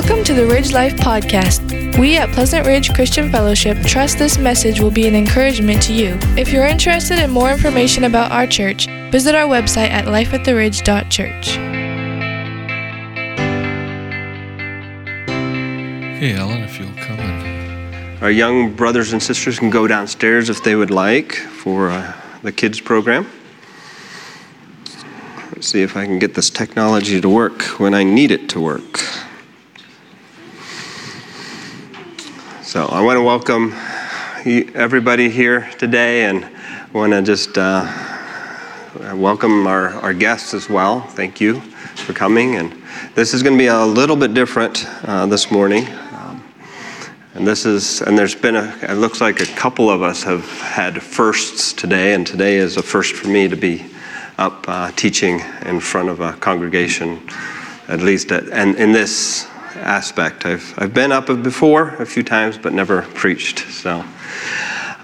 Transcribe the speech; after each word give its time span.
Welcome 0.00 0.22
to 0.26 0.32
the 0.32 0.46
Ridge 0.46 0.72
Life 0.72 0.94
Podcast. 0.94 1.98
We 1.98 2.16
at 2.16 2.30
Pleasant 2.30 2.64
Ridge 2.68 2.94
Christian 2.94 3.32
Fellowship 3.32 3.76
trust 3.78 4.16
this 4.16 4.38
message 4.38 4.78
will 4.80 4.92
be 4.92 5.08
an 5.08 5.16
encouragement 5.16 5.82
to 5.82 5.92
you. 5.92 6.16
If 6.36 6.52
you're 6.52 6.66
interested 6.66 7.18
in 7.18 7.30
more 7.30 7.50
information 7.50 8.04
about 8.04 8.30
our 8.30 8.46
church, 8.46 8.86
visit 9.10 9.34
our 9.34 9.48
website 9.48 9.90
at 9.90 10.04
lifeattheridge.church. 10.04 11.58
Okay, 16.16 16.36
Alan, 16.36 16.62
if 16.62 16.78
you'll 16.78 16.94
come 17.04 17.18
and 17.18 18.22
Our 18.22 18.30
young 18.30 18.76
brothers 18.76 19.12
and 19.12 19.20
sisters 19.20 19.58
can 19.58 19.68
go 19.68 19.88
downstairs 19.88 20.48
if 20.48 20.62
they 20.62 20.76
would 20.76 20.92
like 20.92 21.32
for 21.32 21.90
uh, 21.90 22.12
the 22.42 22.52
kids 22.52 22.80
program. 22.80 23.28
Let's 25.50 25.66
see 25.66 25.82
if 25.82 25.96
I 25.96 26.04
can 26.04 26.20
get 26.20 26.34
this 26.34 26.50
technology 26.50 27.20
to 27.20 27.28
work 27.28 27.62
when 27.80 27.94
I 27.94 28.04
need 28.04 28.30
it 28.30 28.48
to 28.50 28.60
work. 28.60 29.07
So 32.68 32.84
I 32.84 33.00
want 33.00 33.16
to 33.16 33.22
welcome 33.22 33.72
everybody 34.74 35.30
here 35.30 35.70
today 35.78 36.26
and 36.26 36.44
I 36.44 36.88
want 36.92 37.14
to 37.14 37.22
just 37.22 37.56
uh, 37.56 37.90
welcome 39.14 39.66
our, 39.66 39.94
our 39.94 40.12
guests 40.12 40.52
as 40.52 40.68
well. 40.68 41.00
Thank 41.00 41.40
you 41.40 41.62
for 41.62 42.12
coming. 42.12 42.56
And 42.56 42.76
this 43.14 43.32
is 43.32 43.42
going 43.42 43.56
to 43.56 43.58
be 43.58 43.68
a 43.68 43.86
little 43.86 44.16
bit 44.16 44.34
different 44.34 44.84
uh, 45.08 45.24
this 45.24 45.50
morning. 45.50 45.86
Um, 46.12 46.44
and 47.32 47.46
this 47.46 47.64
is, 47.64 48.02
and 48.02 48.18
there's 48.18 48.34
been 48.34 48.56
a, 48.56 48.76
it 48.82 48.96
looks 48.96 49.22
like 49.22 49.40
a 49.40 49.46
couple 49.46 49.88
of 49.88 50.02
us 50.02 50.22
have 50.24 50.46
had 50.60 51.02
firsts 51.02 51.72
today, 51.72 52.12
and 52.12 52.26
today 52.26 52.56
is 52.56 52.76
a 52.76 52.82
first 52.82 53.14
for 53.14 53.28
me 53.28 53.48
to 53.48 53.56
be 53.56 53.86
up 54.36 54.68
uh, 54.68 54.90
teaching 54.90 55.40
in 55.64 55.80
front 55.80 56.10
of 56.10 56.20
a 56.20 56.34
congregation, 56.34 57.26
at 57.88 58.02
least 58.02 58.30
at, 58.30 58.46
and 58.50 58.76
in 58.76 58.92
this 58.92 59.48
aspect. 59.76 60.46
I've, 60.46 60.74
I've 60.78 60.94
been 60.94 61.12
up 61.12 61.26
before 61.26 61.94
a 61.96 62.06
few 62.06 62.22
times, 62.22 62.58
but 62.58 62.72
never 62.72 63.02
preached. 63.02 63.60
So 63.70 64.04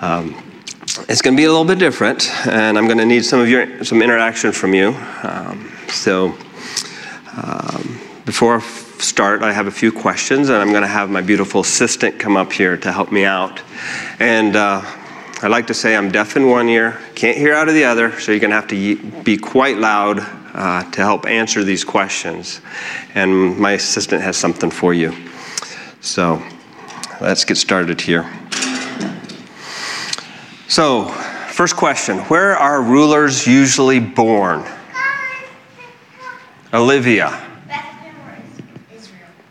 um, 0.00 0.42
it's 1.08 1.22
going 1.22 1.36
to 1.36 1.40
be 1.40 1.44
a 1.44 1.50
little 1.50 1.64
bit 1.64 1.78
different, 1.78 2.30
and 2.46 2.78
I'm 2.78 2.86
going 2.86 2.98
to 2.98 3.06
need 3.06 3.24
some 3.24 3.40
of 3.40 3.48
your 3.48 3.84
some 3.84 4.02
interaction 4.02 4.52
from 4.52 4.74
you. 4.74 4.94
Um, 5.22 5.70
so 5.88 6.36
um, 7.36 8.00
before 8.24 8.58
I 8.58 8.60
start, 8.60 9.42
I 9.42 9.52
have 9.52 9.66
a 9.66 9.72
few 9.72 9.92
questions, 9.92 10.48
and 10.48 10.58
I'm 10.58 10.70
going 10.70 10.82
to 10.82 10.88
have 10.88 11.10
my 11.10 11.20
beautiful 11.20 11.60
assistant 11.62 12.18
come 12.18 12.36
up 12.36 12.52
here 12.52 12.76
to 12.76 12.92
help 12.92 13.12
me 13.12 13.24
out. 13.24 13.60
And 14.18 14.56
uh, 14.56 14.82
I 15.42 15.48
like 15.48 15.66
to 15.66 15.74
say 15.74 15.96
I'm 15.96 16.10
deaf 16.10 16.36
in 16.36 16.48
one 16.48 16.68
ear, 16.68 17.00
can't 17.14 17.36
hear 17.36 17.54
out 17.54 17.68
of 17.68 17.74
the 17.74 17.84
other, 17.84 18.18
so 18.20 18.32
you're 18.32 18.40
going 18.40 18.50
to 18.50 18.56
have 18.56 18.68
to 18.68 19.22
be 19.22 19.36
quite 19.36 19.78
loud 19.78 20.24
uh, 20.54 20.90
to 20.90 21.00
help 21.00 21.26
answer 21.26 21.64
these 21.64 21.84
questions. 21.84 22.60
And 23.14 23.58
my 23.58 23.72
assistant 23.72 24.22
has 24.22 24.36
something 24.36 24.70
for 24.70 24.94
you. 24.94 25.14
So 26.00 26.42
let's 27.20 27.44
get 27.44 27.56
started 27.56 28.00
here. 28.00 28.30
So, 30.68 31.08
first 31.50 31.76
question 31.76 32.18
Where 32.20 32.56
are 32.56 32.82
rulers 32.82 33.46
usually 33.46 34.00
born? 34.00 34.64
Olivia. 36.72 37.40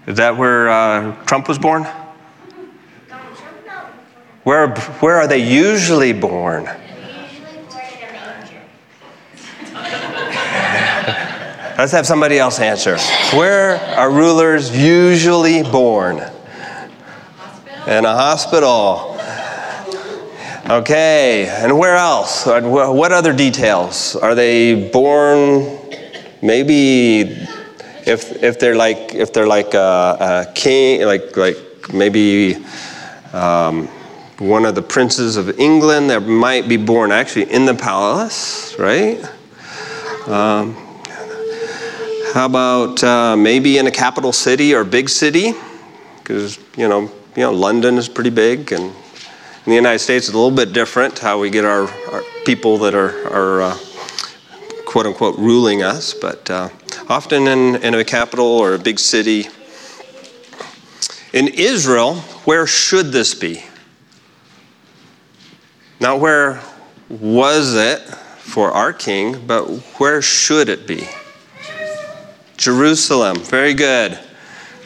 Is 0.05 0.17
that 0.17 0.35
where 0.35 0.69
uh, 0.69 1.15
Trump 1.23 1.47
was 1.47 1.57
born? 1.57 1.83
Donald 1.83 3.37
Trump? 3.37 3.65
No. 3.65 3.87
Where, 4.43 4.75
where 4.99 5.15
are 5.15 5.27
they 5.27 5.37
usually 5.37 6.11
born? 6.11 6.65
They're 6.65 7.29
usually 7.31 7.63
born 7.63 7.85
in 7.85 8.09
a 8.09 8.11
manger. 8.11 8.61
Let's 11.83 11.91
have 11.91 12.07
somebody 12.07 12.39
else 12.39 12.61
answer. 12.61 12.97
Where 13.35 13.75
are 13.97 14.09
rulers 14.09 14.73
usually 14.73 15.63
born? 15.63 16.15
In 16.15 18.05
a 18.05 18.13
hospital. 18.13 19.19
Okay, 20.69 21.49
and 21.49 21.77
where 21.77 21.97
else? 21.97 22.45
What 22.45 23.11
other 23.11 23.33
details? 23.33 24.15
Are 24.15 24.33
they 24.33 24.89
born 24.91 25.77
maybe 26.41 27.47
if, 28.07 28.41
if 28.41 28.59
they're 28.61 28.77
like 28.77 29.13
if 29.13 29.33
they're 29.33 29.45
like 29.45 29.73
a, 29.73 30.47
a 30.47 30.53
king 30.55 31.05
like 31.05 31.35
like 31.35 31.57
maybe 31.93 32.63
um, 33.33 33.87
one 34.39 34.63
of 34.63 34.75
the 34.75 34.81
princes 34.81 35.35
of 35.35 35.59
England 35.59 36.11
that 36.11 36.21
might 36.21 36.69
be 36.69 36.77
born 36.77 37.11
actually 37.11 37.51
in 37.51 37.65
the 37.65 37.75
palace, 37.75 38.73
right? 38.79 39.21
Um, 40.27 40.77
how 42.33 42.47
about 42.47 43.03
uh, 43.03 43.37
maybe 43.37 43.77
in 43.77 43.85
a 43.85 43.91
capital 43.91 44.33
city 44.33 44.73
or 44.73 44.83
big 44.83 45.07
city? 45.07 45.53
Because 46.17 46.57
you 46.75 46.87
know, 46.87 47.01
you 47.35 47.43
know, 47.43 47.51
London 47.51 47.99
is 47.99 48.09
pretty 48.09 48.31
big, 48.31 48.71
and 48.71 48.85
in 48.85 48.93
the 49.67 49.75
United 49.75 49.99
States 49.99 50.29
it's 50.29 50.33
a 50.33 50.37
little 50.37 50.55
bit 50.55 50.73
different 50.73 51.19
how 51.19 51.39
we 51.39 51.51
get 51.51 51.63
our, 51.63 51.87
our 52.11 52.23
people 52.43 52.79
that 52.79 52.95
are, 52.95 53.27
are 53.27 53.61
uh, 53.61 53.77
quote 54.83 55.05
unquote 55.05 55.37
ruling 55.37 55.83
us. 55.83 56.15
But 56.15 56.49
uh, 56.49 56.69
often 57.07 57.47
in, 57.47 57.75
in 57.83 57.93
a 57.93 58.03
capital 58.03 58.47
or 58.47 58.73
a 58.73 58.79
big 58.79 58.97
city. 58.97 59.47
In 61.33 61.49
Israel, 61.49 62.15
where 62.45 62.65
should 62.65 63.11
this 63.11 63.35
be? 63.35 63.63
Not 65.99 66.19
where 66.19 66.61
was 67.09 67.75
it 67.75 67.99
for 67.99 68.71
our 68.71 68.91
king, 68.91 69.45
but 69.45 69.65
where 69.99 70.19
should 70.23 70.67
it 70.67 70.87
be? 70.87 71.07
Jerusalem. 72.63 73.35
Very 73.39 73.73
good. 73.73 74.17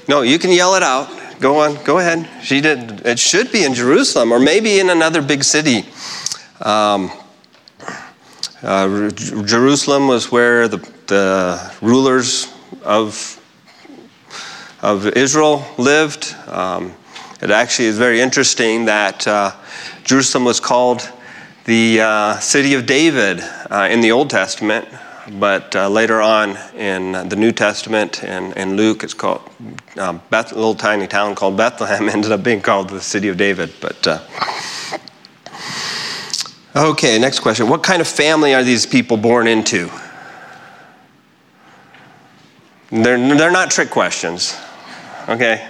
No, 0.08 0.24
you 0.24 0.40
can 0.40 0.52
yell 0.52 0.74
it 0.74 0.82
out. 0.82 1.08
Go 1.40 1.60
on. 1.60 1.84
Go 1.84 2.00
ahead. 2.00 2.28
She 2.44 2.60
did. 2.60 3.06
It 3.06 3.20
should 3.20 3.52
be 3.52 3.64
in 3.64 3.76
Jerusalem, 3.76 4.32
or 4.32 4.40
maybe 4.40 4.80
in 4.80 4.90
another 4.90 5.22
big 5.22 5.44
city. 5.44 5.86
Um, 6.60 7.12
uh, 8.64 9.12
Jerusalem 9.12 10.08
was 10.08 10.32
where 10.32 10.68
the, 10.68 10.78
the 11.06 11.72
rulers 11.82 12.52
of 12.84 13.40
of 14.82 15.06
Israel 15.06 15.64
lived. 15.78 16.36
Um, 16.48 16.96
it 17.44 17.52
actually 17.52 17.90
is 17.90 18.00
very 18.00 18.22
interesting 18.22 18.86
that 18.86 19.28
uh, 19.28 19.52
Jerusalem 20.04 20.46
was 20.46 20.60
called 20.60 21.08
the 21.66 22.02
uh, 22.02 22.40
city 22.40 22.74
of 22.74 22.88
David 22.88 23.40
uh, 23.70 23.88
in 23.92 24.02
the 24.02 24.12
Old 24.12 24.32
Testament, 24.32 24.88
but 25.34 25.76
uh, 25.76 25.90
later 25.90 26.22
on 26.22 26.58
in 26.76 27.12
the 27.30 27.36
New 27.36 27.52
Testament 27.52 28.24
and 28.24 28.56
in 28.58 28.76
Luke, 28.76 29.04
it's 29.04 29.14
called 29.14 29.42
um, 29.98 30.22
Beth, 30.30 30.52
a 30.52 30.56
little 30.56 30.76
tiny 30.76 31.08
town 31.08 31.36
called 31.36 31.58
Bethlehem 31.58 32.10
ended 32.14 32.32
up 32.32 32.44
being 32.44 32.62
called 32.62 32.90
the 32.90 33.02
city 33.02 33.28
of 33.28 33.38
David. 33.38 33.74
But 33.82 34.08
uh, 34.08 34.20
okay, 36.76 37.20
next 37.20 37.40
question: 37.42 37.70
What 37.70 37.84
kind 37.84 38.02
of 38.02 38.08
family 38.08 38.54
are 38.54 38.64
these 38.64 38.86
people 38.86 39.18
born 39.18 39.48
into? 39.48 39.90
They're, 42.90 43.18
they're 43.36 43.52
not 43.52 43.70
trick 43.70 43.90
questions. 43.90 44.58
Okay. 45.28 45.68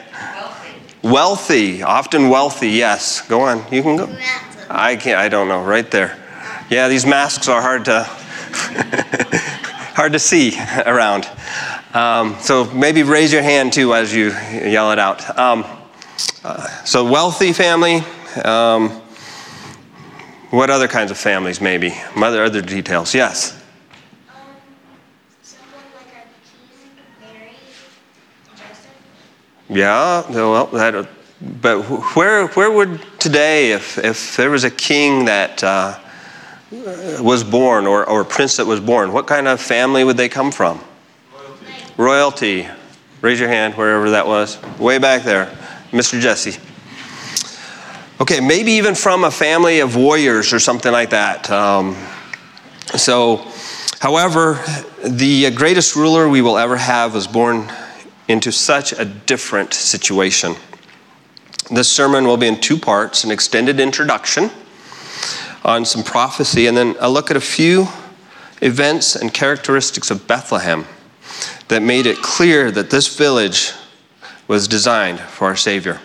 Wealthy, 1.04 1.82
often 1.82 2.30
wealthy, 2.30 2.70
yes. 2.70 3.22
Go 3.28 3.42
on, 3.42 3.64
you 3.72 3.82
can 3.82 3.96
go. 3.98 4.16
I 4.70 4.96
can't, 4.96 5.18
I 5.18 5.30
don't 5.30 5.48
know, 5.48 5.64
right 5.64 5.90
there. 5.90 6.18
Yeah, 6.70 6.88
these 6.90 7.06
masks 7.06 7.48
are 7.48 7.62
hard 7.62 7.86
to, 7.86 8.08
hard 9.98 10.14
to 10.14 10.20
see 10.20 10.58
around. 10.86 11.28
Um, 11.94 12.36
so 12.40 12.66
maybe 12.72 13.04
raise 13.04 13.34
your 13.34 13.42
hand 13.42 13.74
too 13.74 13.94
as 13.94 14.14
you 14.14 14.30
yell 14.30 14.92
it 14.92 15.00
out. 15.00 15.38
Um, 15.38 15.66
uh, 16.44 16.68
so 16.86 17.04
wealthy 17.04 17.54
family. 17.54 18.04
Um, 18.44 19.02
what 20.50 20.70
other 20.70 20.88
kinds 20.88 21.12
of 21.12 21.18
families 21.18 21.60
maybe? 21.60 21.94
Other, 22.16 22.44
other 22.44 22.62
details, 22.62 23.14
yes. 23.16 23.54
Um, 24.30 24.38
someone 25.42 25.84
like 25.96 26.16
our 26.16 26.24
king, 26.46 27.34
Mary, 27.34 27.52
Joseph. 28.56 28.88
Yeah, 29.70 30.30
well, 30.30 30.68
that, 30.68 31.10
but 31.42 31.82
where, 32.16 32.48
where 32.50 32.72
would 32.72 33.02
today, 33.20 33.72
if, 33.72 33.98
if 33.98 34.38
there 34.38 34.50
was 34.50 34.64
a 34.64 34.72
king 34.72 35.26
that 35.26 35.64
uh, 35.64 36.00
was 36.72 37.44
born 37.44 37.88
or, 37.88 38.08
or 38.08 38.24
prince 38.24 38.58
that 38.58 38.66
was 38.66 38.80
born, 38.80 39.14
what 39.14 39.28
kind 39.28 39.48
of 39.48 39.62
family 39.62 40.04
would 40.04 40.18
they 40.18 40.30
come 40.30 40.52
from? 40.52 40.82
Royalty. 41.98 42.68
Raise 43.22 43.40
your 43.40 43.50
hand 43.50 43.76
wherever 43.76 44.12
that 44.12 44.28
was. 44.28 44.62
Way 44.78 45.00
back 45.00 45.24
there. 45.24 45.46
Mr. 45.92 46.20
Jesse. 46.20 46.60
Okay, 48.20 48.40
maybe 48.40 48.74
even 48.74 48.96
from 48.96 49.24
a 49.24 49.32
family 49.32 49.80
of 49.80 49.96
warriors 49.96 50.52
or 50.54 50.60
something 50.60 50.92
like 50.92 51.12
that. 51.12 51.50
Um, 51.50 51.96
so, 52.96 53.46
however, 54.00 54.60
the 55.04 55.50
greatest 55.52 55.96
ruler 55.96 56.28
we 56.28 56.42
will 56.42 56.58
ever 56.58 56.78
have 56.78 57.14
was 57.14 57.28
born 57.28 57.72
into 58.28 58.52
such 58.52 58.92
a 58.92 59.06
different 59.06 59.74
situation. 59.74 60.56
This 61.72 61.92
sermon 61.92 62.26
will 62.26 62.38
be 62.38 62.48
in 62.48 62.60
two 62.60 62.78
parts 62.78 63.24
an 63.24 63.32
extended 63.32 63.80
introduction 63.80 64.52
on 65.68 65.86
some 65.86 66.04
prophecy, 66.04 66.66
and 66.66 66.76
then 66.76 66.96
I 67.00 67.08
look 67.08 67.30
at 67.30 67.38
a 67.38 67.42
few 67.42 67.88
events 68.62 69.16
and 69.16 69.34
characteristics 69.34 70.10
of 70.10 70.26
Bethlehem 70.26 70.86
that 71.68 71.82
made 71.82 72.06
it 72.06 72.18
clear 72.18 72.72
that 72.72 72.90
this 72.90 73.16
village 73.16 73.74
was 74.48 74.68
designed 74.68 75.20
for 75.20 75.46
our 75.46 75.56
Savior. 75.56 76.00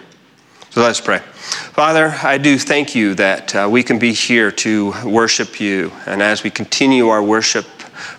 So 0.70 0.82
let's 0.82 1.00
pray. 1.00 1.19
Father, 1.19 2.09
I 2.23 2.38
do 2.38 2.59
thank 2.59 2.94
you 2.94 3.14
that 3.14 3.55
uh, 3.55 3.69
we 3.70 3.82
can 3.82 3.99
be 3.99 4.12
here 4.12 4.50
to 4.50 4.93
worship 5.05 5.61
you. 5.61 5.93
And 6.06 6.23
as 6.23 6.43
we 6.43 6.50
continue 6.50 7.08
our 7.08 7.23
worship 7.23 7.67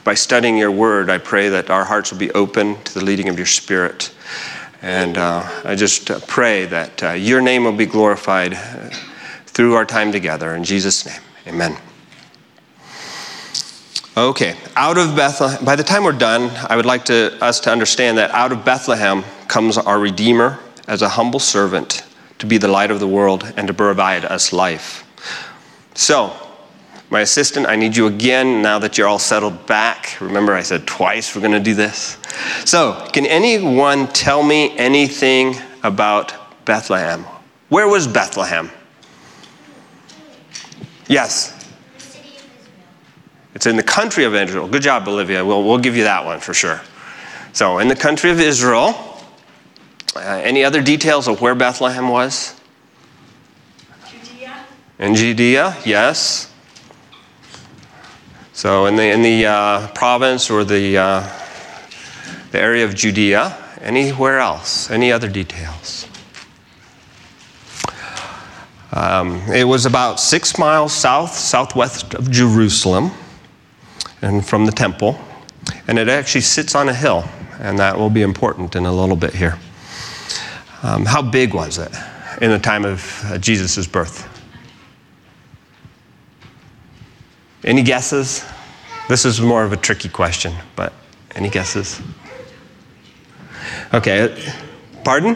by 0.04 0.14
studying 0.14 0.58
your 0.58 0.72
word, 0.72 1.10
I 1.10 1.18
pray 1.18 1.50
that 1.50 1.70
our 1.70 1.84
hearts 1.84 2.12
will 2.12 2.20
be 2.20 2.32
open 2.32 2.82
to 2.84 2.94
the 2.94 3.04
leading 3.04 3.28
of 3.28 3.38
your 3.38 3.48
Spirit. 3.48 4.14
And 4.82 5.18
uh, 5.18 5.50
I 5.66 5.76
just 5.76 6.10
uh, 6.10 6.20
pray 6.28 6.66
that 6.68 7.04
uh, 7.04 7.12
your 7.12 7.42
name 7.42 7.64
will 7.64 7.74
be 7.74 7.86
glorified 7.86 8.54
uh, 8.54 8.90
through 9.46 9.74
our 9.74 9.86
time 9.86 10.12
together. 10.12 10.56
In 10.56 10.64
Jesus' 10.64 11.06
name, 11.06 11.22
amen. 11.48 11.78
Okay, 14.16 14.56
out 14.76 15.00
of 15.00 15.16
Bethlehem, 15.16 15.66
by 15.66 15.76
the 15.76 15.84
time 15.84 16.04
we're 16.04 16.12
done, 16.12 16.52
I 16.70 16.76
would 16.76 16.86
like 16.86 17.06
to, 17.06 17.36
us 17.44 17.60
to 17.62 17.72
understand 17.72 18.20
that 18.20 18.30
out 18.30 18.52
of 18.52 18.64
Bethlehem 18.64 19.24
comes 19.48 19.76
our 19.76 20.00
Redeemer 20.00 20.60
as 20.88 21.02
a 21.02 21.10
humble 21.10 21.40
servant 21.40 22.04
to 22.38 22.46
be 22.46 22.60
the 22.60 22.68
light 22.68 22.92
of 22.92 23.00
the 23.00 23.08
world 23.08 23.52
and 23.58 23.68
to 23.68 23.74
provide 23.74 24.24
us 24.24 24.54
life. 24.54 25.04
So, 25.96 26.32
my 27.10 27.22
assistant, 27.22 27.68
I 27.68 27.76
need 27.76 27.96
you 27.96 28.08
again 28.08 28.62
now 28.62 28.80
that 28.80 28.98
you're 28.98 29.08
all 29.08 29.20
settled 29.20 29.66
back. 29.66 30.18
Remember, 30.20 30.54
I 30.54 30.62
said 30.62 30.86
twice 30.86 31.36
we're 31.36 31.42
going 31.42 31.54
to 31.54 31.60
do 31.60 31.74
this. 31.74 32.18
So, 32.66 33.08
can 33.14 33.26
anyone 33.26 34.08
tell 34.08 34.44
me 34.44 34.78
anything 34.78 35.56
about 35.84 36.34
Bethlehem? 36.66 37.26
Where 37.70 37.88
was 37.88 38.08
Bethlehem? 38.08 38.70
Yes. 41.08 41.60
It's 43.56 43.66
in 43.66 43.76
the 43.76 43.84
country 43.84 44.24
of 44.26 44.34
Israel. 44.34 44.68
Good 44.68 44.82
job, 44.82 45.08
Olivia. 45.08 45.46
We'll, 45.46 45.64
we'll 45.64 45.78
give 45.78 45.96
you 45.96 46.04
that 46.06 46.26
one 46.26 46.40
for 46.40 46.54
sure. 46.54 46.82
So, 47.54 47.78
in 47.78 47.88
the 47.88 47.96
country 47.96 48.32
of 48.32 48.40
Israel, 48.40 48.96
uh, 50.16 50.20
any 50.20 50.64
other 50.64 50.82
details 50.82 51.28
of 51.28 51.40
where 51.40 51.54
Bethlehem 51.54 52.10
was? 52.10 52.60
Judea. 54.10 54.66
In 54.98 55.14
Judea, 55.14 55.78
yes. 55.86 56.52
So, 58.54 58.88
in 58.88 58.96
the, 58.96 59.04
in 59.04 59.22
the 59.22 59.46
uh, 59.46 59.88
province 59.90 60.50
or 60.50 60.64
the, 60.64 60.98
uh, 60.98 61.40
the 62.52 62.60
area 62.60 62.86
of 62.86 62.96
Judea, 62.96 63.56
anywhere 63.82 64.40
else? 64.40 64.90
Any 64.90 65.12
other 65.12 65.30
details? 65.30 66.08
Um, 68.94 69.42
it 69.52 69.64
was 69.64 69.88
about 69.88 70.20
six 70.20 70.60
miles 70.60 70.94
south, 70.94 71.34
southwest 71.34 72.14
of 72.14 72.30
Jerusalem 72.30 73.10
and 74.22 74.46
from 74.46 74.68
the 74.68 74.72
temple. 74.72 75.20
And 75.88 75.98
it 75.98 76.10
actually 76.10 76.42
sits 76.42 76.76
on 76.76 76.90
a 76.90 76.94
hill, 76.94 77.24
and 77.60 77.80
that 77.80 77.98
will 77.98 78.12
be 78.12 78.22
important 78.22 78.76
in 78.76 78.86
a 78.86 78.94
little 78.94 79.16
bit 79.16 79.34
here. 79.34 79.58
Um, 80.84 81.06
how 81.06 81.24
big 81.24 81.56
was 81.56 81.80
it 81.80 81.92
in 82.42 82.52
the 82.52 82.60
time 82.60 82.86
of 82.86 83.22
uh, 83.26 83.40
Jesus' 83.40 83.88
birth? 83.88 84.30
Any 87.64 87.82
guesses? 87.82 88.46
This 89.10 89.26
is 89.26 89.42
more 89.42 89.64
of 89.64 89.74
a 89.74 89.78
tricky 89.78 90.10
question, 90.10 90.54
but 90.76 90.94
any 91.34 91.50
guesses? 91.50 92.00
Okay, 93.94 94.54
pardon? 95.04 95.36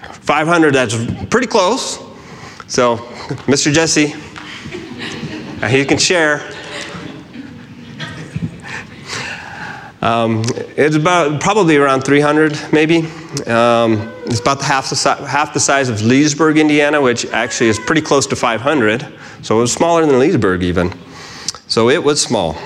500, 0.00 0.74
that's 0.74 0.96
pretty 1.26 1.46
close. 1.46 2.07
So, 2.68 2.96
Mr. 3.48 3.72
Jesse, 3.72 4.14
he 5.66 5.84
can 5.84 5.98
share. 5.98 6.42
Um, 10.00 10.44
it's 10.76 10.94
about 10.94 11.40
probably 11.40 11.76
around 11.76 12.02
300, 12.02 12.72
maybe. 12.72 12.98
Um, 13.46 14.12
it's 14.26 14.38
about 14.38 14.62
half 14.62 14.90
the, 14.90 14.96
si- 14.96 15.08
half 15.08 15.52
the 15.52 15.60
size 15.60 15.88
of 15.88 16.02
Leesburg, 16.02 16.56
Indiana, 16.56 17.00
which 17.00 17.26
actually 17.26 17.68
is 17.68 17.78
pretty 17.80 18.02
close 18.02 18.26
to 18.28 18.36
500. 18.36 19.08
So 19.42 19.58
it 19.58 19.60
was 19.62 19.72
smaller 19.72 20.06
than 20.06 20.18
Leesburg, 20.18 20.62
even. 20.62 20.94
So 21.66 21.88
it 21.88 22.02
was 22.02 22.22
small. 22.22 22.56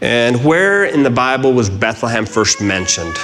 And 0.00 0.44
where 0.44 0.86
in 0.86 1.02
the 1.02 1.10
Bible 1.10 1.52
was 1.52 1.70
Bethlehem 1.70 2.26
first 2.26 2.60
mentioned? 2.60 3.16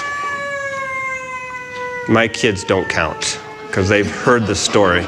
My 2.09 2.29
kids 2.29 2.65
don't 2.65 2.89
count 2.89 3.42
because 3.73 3.89
they've 3.89 4.11
heard 4.25 4.47
the 4.47 4.55
story. 4.55 5.07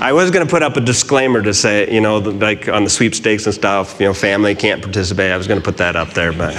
I 0.00 0.12
was 0.12 0.30
going 0.30 0.46
to 0.46 0.50
put 0.50 0.62
up 0.62 0.76
a 0.76 0.80
disclaimer 0.80 1.42
to 1.42 1.52
say, 1.52 1.92
you 1.92 2.00
know, 2.00 2.18
like 2.18 2.68
on 2.68 2.84
the 2.84 2.90
sweepstakes 2.90 3.44
and 3.44 3.54
stuff, 3.54 4.00
you 4.00 4.06
know, 4.06 4.14
family 4.14 4.54
can't 4.54 4.82
participate. 4.82 5.30
I 5.30 5.36
was 5.36 5.46
going 5.46 5.60
to 5.60 5.64
put 5.64 5.76
that 5.76 5.94
up 5.94 6.10
there, 6.14 6.32
but. 6.32 6.54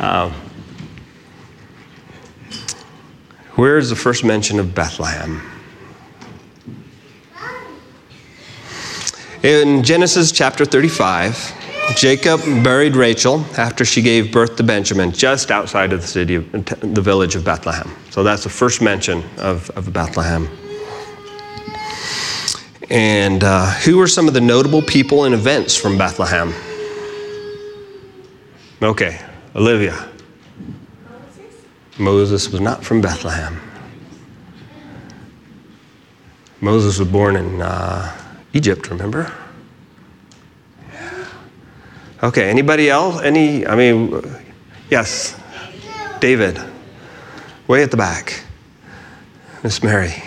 Um, 0.00 0.32
where 3.54 3.78
is 3.78 3.90
the 3.90 3.96
first 3.96 4.24
mention 4.24 4.58
of 4.58 4.74
Bethlehem? 4.74 5.42
In 9.42 9.82
Genesis 9.82 10.32
chapter 10.32 10.64
35, 10.64 11.52
Jacob 11.96 12.40
buried 12.62 12.96
Rachel 12.96 13.44
after 13.58 13.84
she 13.84 14.00
gave 14.00 14.32
birth 14.32 14.56
to 14.56 14.62
Benjamin 14.62 15.12
just 15.12 15.50
outside 15.50 15.92
of 15.92 16.00
the 16.00 16.06
city 16.06 16.36
of 16.36 16.50
the 16.52 17.00
village 17.00 17.34
of 17.34 17.44
Bethlehem. 17.44 17.90
So 18.10 18.22
that's 18.22 18.44
the 18.44 18.48
first 18.48 18.80
mention 18.80 19.22
of, 19.38 19.70
of 19.70 19.92
Bethlehem. 19.92 20.48
And 22.90 23.44
uh, 23.44 23.70
who 23.70 24.00
are 24.00 24.08
some 24.08 24.28
of 24.28 24.34
the 24.34 24.40
notable 24.40 24.82
people 24.82 25.24
and 25.24 25.34
events 25.34 25.76
from 25.76 25.96
Bethlehem? 25.96 26.54
Okay, 28.82 29.20
Olivia. 29.54 30.08
Moses. 31.98 31.98
Moses 31.98 32.48
was 32.50 32.60
not 32.60 32.84
from 32.84 33.00
Bethlehem. 33.00 33.60
Moses 36.60 36.98
was 36.98 37.08
born 37.08 37.36
in 37.36 37.62
uh, 37.62 38.16
Egypt, 38.52 38.90
remember? 38.90 39.32
Okay, 42.22 42.50
anybody 42.50 42.90
else? 42.90 43.22
Any, 43.22 43.66
I 43.66 43.74
mean, 43.74 44.22
yes, 44.90 45.40
David, 46.20 46.60
way 47.66 47.82
at 47.82 47.90
the 47.90 47.96
back. 47.96 48.44
Miss 49.62 49.82
Mary. 49.82 50.22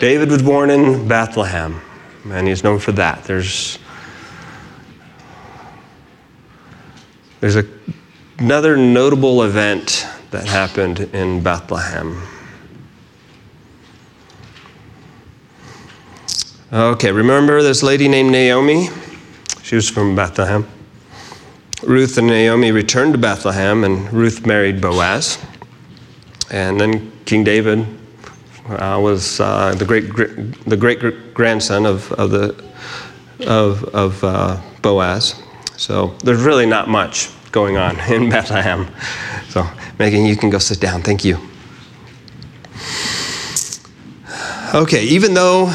David 0.00 0.30
was 0.30 0.42
born 0.42 0.70
in 0.70 1.06
Bethlehem, 1.06 1.80
and 2.30 2.48
he's 2.48 2.64
known 2.64 2.78
for 2.78 2.92
that. 2.92 3.24
There's 3.24 3.78
there's 7.40 7.56
a, 7.56 7.66
another 8.38 8.76
notable 8.76 9.42
event 9.42 10.06
that 10.30 10.46
happened 10.46 11.00
in 11.12 11.42
Bethlehem. 11.42 12.22
Okay, 16.72 17.12
remember 17.12 17.62
this 17.62 17.82
lady 17.82 18.08
named 18.08 18.30
Naomi? 18.30 18.88
She 19.68 19.74
was 19.74 19.90
from 19.90 20.16
Bethlehem. 20.16 20.66
Ruth 21.82 22.16
and 22.16 22.26
Naomi 22.26 22.72
returned 22.72 23.12
to 23.12 23.18
Bethlehem, 23.18 23.84
and 23.84 24.10
Ruth 24.10 24.46
married 24.46 24.80
Boaz. 24.80 25.36
And 26.50 26.80
then 26.80 27.12
King 27.26 27.44
David 27.44 27.86
uh, 28.66 28.98
was 28.98 29.40
uh, 29.40 29.74
the 29.74 29.84
great 29.84 30.04
the 30.64 30.74
great 30.74 31.34
grandson 31.34 31.84
of, 31.84 32.10
of 32.12 32.30
the 32.30 32.64
of, 33.46 33.84
of 33.94 34.24
uh, 34.24 34.58
Boaz. 34.80 35.42
So 35.76 36.16
there's 36.24 36.40
really 36.40 36.64
not 36.64 36.88
much 36.88 37.28
going 37.52 37.76
on 37.76 38.00
in 38.10 38.30
Bethlehem. 38.30 38.88
So 39.50 39.68
Megan, 39.98 40.24
you 40.24 40.38
can 40.38 40.48
go 40.48 40.58
sit 40.58 40.80
down. 40.80 41.02
Thank 41.02 41.26
you. 41.26 41.36
Okay, 44.74 45.04
even 45.04 45.34
though 45.34 45.66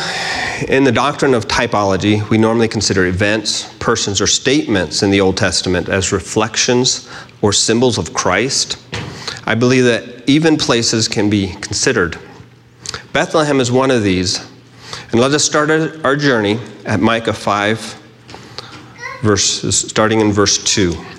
in 0.67 0.83
the 0.83 0.91
doctrine 0.91 1.33
of 1.33 1.47
typology 1.47 2.27
we 2.29 2.37
normally 2.37 2.67
consider 2.67 3.05
events, 3.05 3.73
persons, 3.79 4.21
or 4.21 4.27
statements 4.27 5.03
in 5.03 5.09
the 5.09 5.21
Old 5.21 5.37
Testament 5.37 5.89
as 5.89 6.11
reflections 6.11 7.09
or 7.41 7.53
symbols 7.53 7.97
of 7.97 8.13
Christ, 8.13 8.77
I 9.45 9.55
believe 9.55 9.83
that 9.85 10.27
even 10.29 10.57
places 10.57 11.07
can 11.07 11.29
be 11.29 11.49
considered. 11.55 12.17
Bethlehem 13.11 13.59
is 13.59 13.71
one 13.71 13.91
of 13.91 14.03
these. 14.03 14.39
And 15.11 15.19
let 15.19 15.31
us 15.31 15.43
start 15.43 15.69
our 16.03 16.15
journey 16.15 16.59
at 16.85 16.99
Micah 16.99 17.33
5, 17.33 17.79
verses, 19.21 19.77
starting 19.77 20.21
in 20.21 20.31
verse 20.31 20.63
2. 20.63 21.12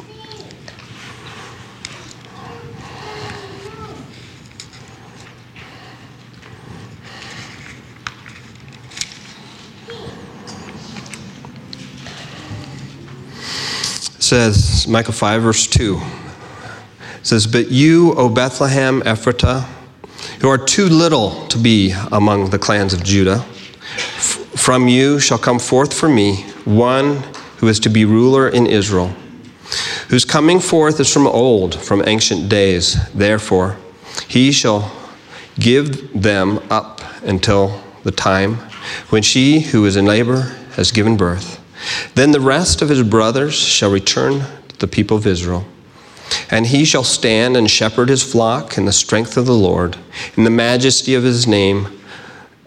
Says, 14.34 14.88
Micah 14.88 15.12
5, 15.12 15.42
verse 15.42 15.64
2 15.68 16.00
says, 17.22 17.46
But 17.46 17.70
you, 17.70 18.14
O 18.14 18.28
Bethlehem 18.28 19.00
Ephratah, 19.02 19.62
who 20.40 20.48
are 20.48 20.58
too 20.58 20.86
little 20.86 21.46
to 21.46 21.56
be 21.56 21.94
among 22.10 22.50
the 22.50 22.58
clans 22.58 22.92
of 22.92 23.04
Judah, 23.04 23.42
from 24.56 24.88
you 24.88 25.20
shall 25.20 25.38
come 25.38 25.60
forth 25.60 25.94
for 25.94 26.08
me 26.08 26.42
one 26.64 27.22
who 27.58 27.68
is 27.68 27.78
to 27.78 27.88
be 27.88 28.04
ruler 28.04 28.48
in 28.48 28.66
Israel, 28.66 29.14
whose 30.08 30.24
coming 30.24 30.58
forth 30.58 30.98
is 30.98 31.12
from 31.12 31.28
old, 31.28 31.76
from 31.76 32.02
ancient 32.04 32.48
days. 32.48 32.96
Therefore, 33.12 33.76
he 34.26 34.50
shall 34.50 34.90
give 35.60 36.12
them 36.20 36.58
up 36.70 37.02
until 37.22 37.80
the 38.02 38.10
time 38.10 38.56
when 39.10 39.22
she 39.22 39.60
who 39.60 39.86
is 39.86 39.94
in 39.94 40.06
labor 40.06 40.56
has 40.74 40.90
given 40.90 41.16
birth. 41.16 41.63
Then 42.14 42.32
the 42.32 42.40
rest 42.40 42.82
of 42.82 42.88
his 42.88 43.02
brothers 43.02 43.54
shall 43.54 43.90
return 43.90 44.40
to 44.68 44.78
the 44.78 44.86
people 44.86 45.16
of 45.16 45.26
Israel. 45.26 45.64
And 46.50 46.66
he 46.66 46.84
shall 46.84 47.04
stand 47.04 47.56
and 47.56 47.70
shepherd 47.70 48.08
his 48.08 48.22
flock 48.22 48.78
in 48.78 48.84
the 48.86 48.92
strength 48.92 49.36
of 49.36 49.46
the 49.46 49.54
Lord, 49.54 49.96
in 50.36 50.44
the 50.44 50.50
majesty 50.50 51.14
of 51.14 51.22
his 51.22 51.46
name, 51.46 52.00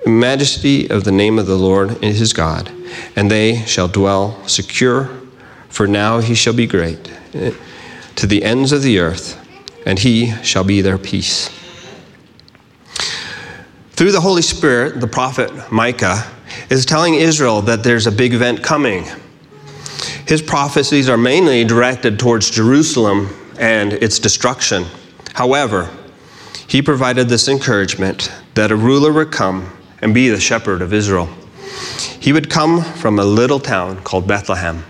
majesty 0.06 0.90
of 0.90 1.04
the 1.04 1.12
name 1.12 1.40
of 1.40 1.48
the 1.48 1.56
Lord 1.56 2.04
is 2.04 2.20
his 2.20 2.34
God. 2.34 2.72
And 3.16 3.30
they 3.30 3.66
shall 3.66 3.88
dwell 3.88 4.48
secure, 4.48 5.10
for 5.70 5.88
now 5.88 6.20
he 6.20 6.36
shall 6.36 6.54
be 6.54 6.68
great 6.68 7.12
eh, 7.34 7.54
to 8.16 8.28
the 8.28 8.44
ends 8.44 8.72
of 8.72 8.84
the 8.84 9.00
earth, 9.00 9.44
and 9.86 10.00
he 10.00 10.34
shall 10.44 10.64
be 10.64 10.82
their 10.82 10.98
peace. 10.98 11.50
Through 13.92 14.12
the 14.12 14.22
Holy 14.22 14.44
Spirit, 14.44 15.02
the 15.02 15.08
prophet 15.08 15.72
Micah 15.72 16.32
is 16.70 16.86
telling 16.86 17.16
Israel 17.16 17.62
that 17.62 17.84
there's 17.84 18.08
a 18.08 18.12
big 18.12 18.34
event 18.34 18.64
coming. 18.64 19.06
His 20.28 20.42
prophecies 20.42 21.08
are 21.10 21.18
mainly 21.18 21.64
directed 21.64 22.20
towards 22.20 22.50
Jerusalem 22.50 23.30
and 23.60 23.94
its 23.94 24.20
destruction. 24.20 24.86
However, 25.34 25.90
he 26.68 26.82
provided 26.82 27.30
this 27.30 27.48
encouragement 27.48 28.32
that 28.56 28.72
a 28.72 28.76
ruler 28.76 29.14
would 29.14 29.32
come 29.32 29.72
and 30.02 30.14
be 30.14 30.30
the 30.30 30.40
shepherd 30.40 30.82
of 30.82 30.94
Israel. 30.94 31.30
He 32.20 32.34
would 32.34 32.50
come 32.50 32.84
from 32.84 33.20
a 33.20 33.24
little 33.24 33.60
town 33.60 34.04
called 34.04 34.28
Bethlehem. 34.28 34.84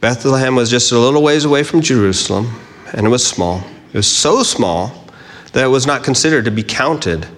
Bethlehem 0.00 0.56
was 0.56 0.70
just 0.70 0.90
a 0.90 0.98
little 0.98 1.22
ways 1.22 1.44
away 1.44 1.62
from 1.62 1.80
Jerusalem, 1.80 2.58
and 2.92 3.06
it 3.06 3.10
was 3.10 3.24
small. 3.24 3.62
It 3.92 3.96
was 3.96 4.10
so 4.10 4.42
small 4.42 5.06
that 5.52 5.64
it 5.64 5.68
was 5.68 5.86
not 5.86 6.02
considered 6.02 6.44
to 6.46 6.50
be 6.50 6.62
counted 6.62 7.28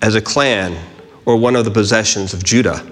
as 0.00 0.14
a 0.14 0.20
clan 0.20 0.76
or 1.28 1.36
one 1.36 1.54
of 1.54 1.66
the 1.66 1.70
possessions 1.70 2.32
of 2.32 2.42
Judah. 2.42 2.90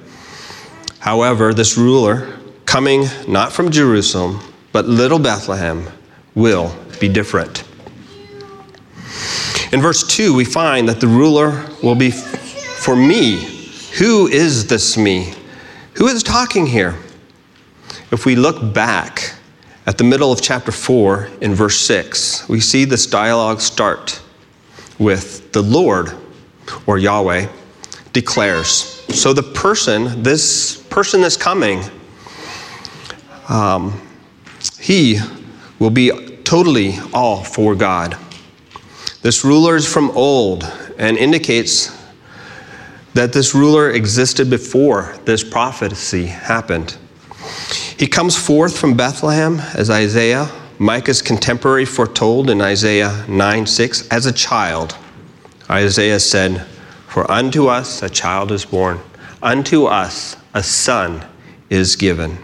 However, 0.98 1.54
this 1.54 1.78
ruler, 1.78 2.38
coming 2.66 3.06
not 3.26 3.50
from 3.50 3.70
Jerusalem, 3.70 4.40
but 4.72 4.84
little 4.84 5.18
Bethlehem, 5.18 5.88
will 6.34 6.76
be 7.00 7.08
different. 7.08 7.64
In 9.72 9.80
verse 9.80 10.06
2, 10.06 10.34
we 10.34 10.44
find 10.44 10.86
that 10.86 11.00
the 11.00 11.06
ruler 11.06 11.66
will 11.82 11.94
be 11.94 12.10
for 12.10 12.94
me. 12.94 13.36
Who 13.98 14.26
is 14.26 14.66
this 14.66 14.98
me? 14.98 15.32
Who 15.94 16.06
is 16.06 16.22
talking 16.22 16.66
here? 16.66 16.94
If 18.10 18.26
we 18.26 18.36
look 18.36 18.74
back 18.74 19.34
at 19.86 19.96
the 19.96 20.04
middle 20.04 20.30
of 20.30 20.42
chapter 20.42 20.72
4 20.72 21.30
in 21.40 21.54
verse 21.54 21.78
6, 21.78 22.50
we 22.50 22.60
see 22.60 22.84
this 22.84 23.06
dialogue 23.06 23.62
start 23.62 24.20
with 24.98 25.52
the 25.52 25.62
Lord 25.62 26.14
or 26.86 26.98
Yahweh 26.98 27.48
declares. 28.16 29.04
So 29.14 29.34
the 29.34 29.42
person, 29.42 30.22
this 30.22 30.82
person 30.88 31.20
that's 31.20 31.36
coming, 31.36 31.82
um, 33.50 34.00
he 34.80 35.20
will 35.78 35.90
be 35.90 36.38
totally 36.42 36.94
all 37.12 37.44
for 37.44 37.74
God. 37.74 38.16
This 39.20 39.44
ruler 39.44 39.76
is 39.76 39.86
from 39.86 40.10
old 40.12 40.64
and 40.98 41.18
indicates 41.18 41.94
that 43.12 43.34
this 43.34 43.54
ruler 43.54 43.90
existed 43.90 44.48
before 44.48 45.14
this 45.26 45.44
prophecy 45.44 46.24
happened. 46.24 46.96
He 47.98 48.06
comes 48.06 48.34
forth 48.34 48.78
from 48.78 48.96
Bethlehem 48.96 49.60
as 49.74 49.90
Isaiah, 49.90 50.50
Micah's 50.78 51.20
contemporary, 51.20 51.84
foretold 51.84 52.48
in 52.48 52.62
Isaiah 52.62 53.26
9 53.28 53.66
6, 53.66 54.08
as 54.08 54.24
a 54.24 54.32
child. 54.32 54.96
Isaiah 55.68 56.20
said, 56.20 56.64
For 57.16 57.30
unto 57.30 57.68
us 57.68 58.02
a 58.02 58.10
child 58.10 58.52
is 58.52 58.66
born, 58.66 59.00
unto 59.42 59.86
us 59.86 60.36
a 60.52 60.62
son 60.62 61.24
is 61.70 61.96
given. 61.96 62.36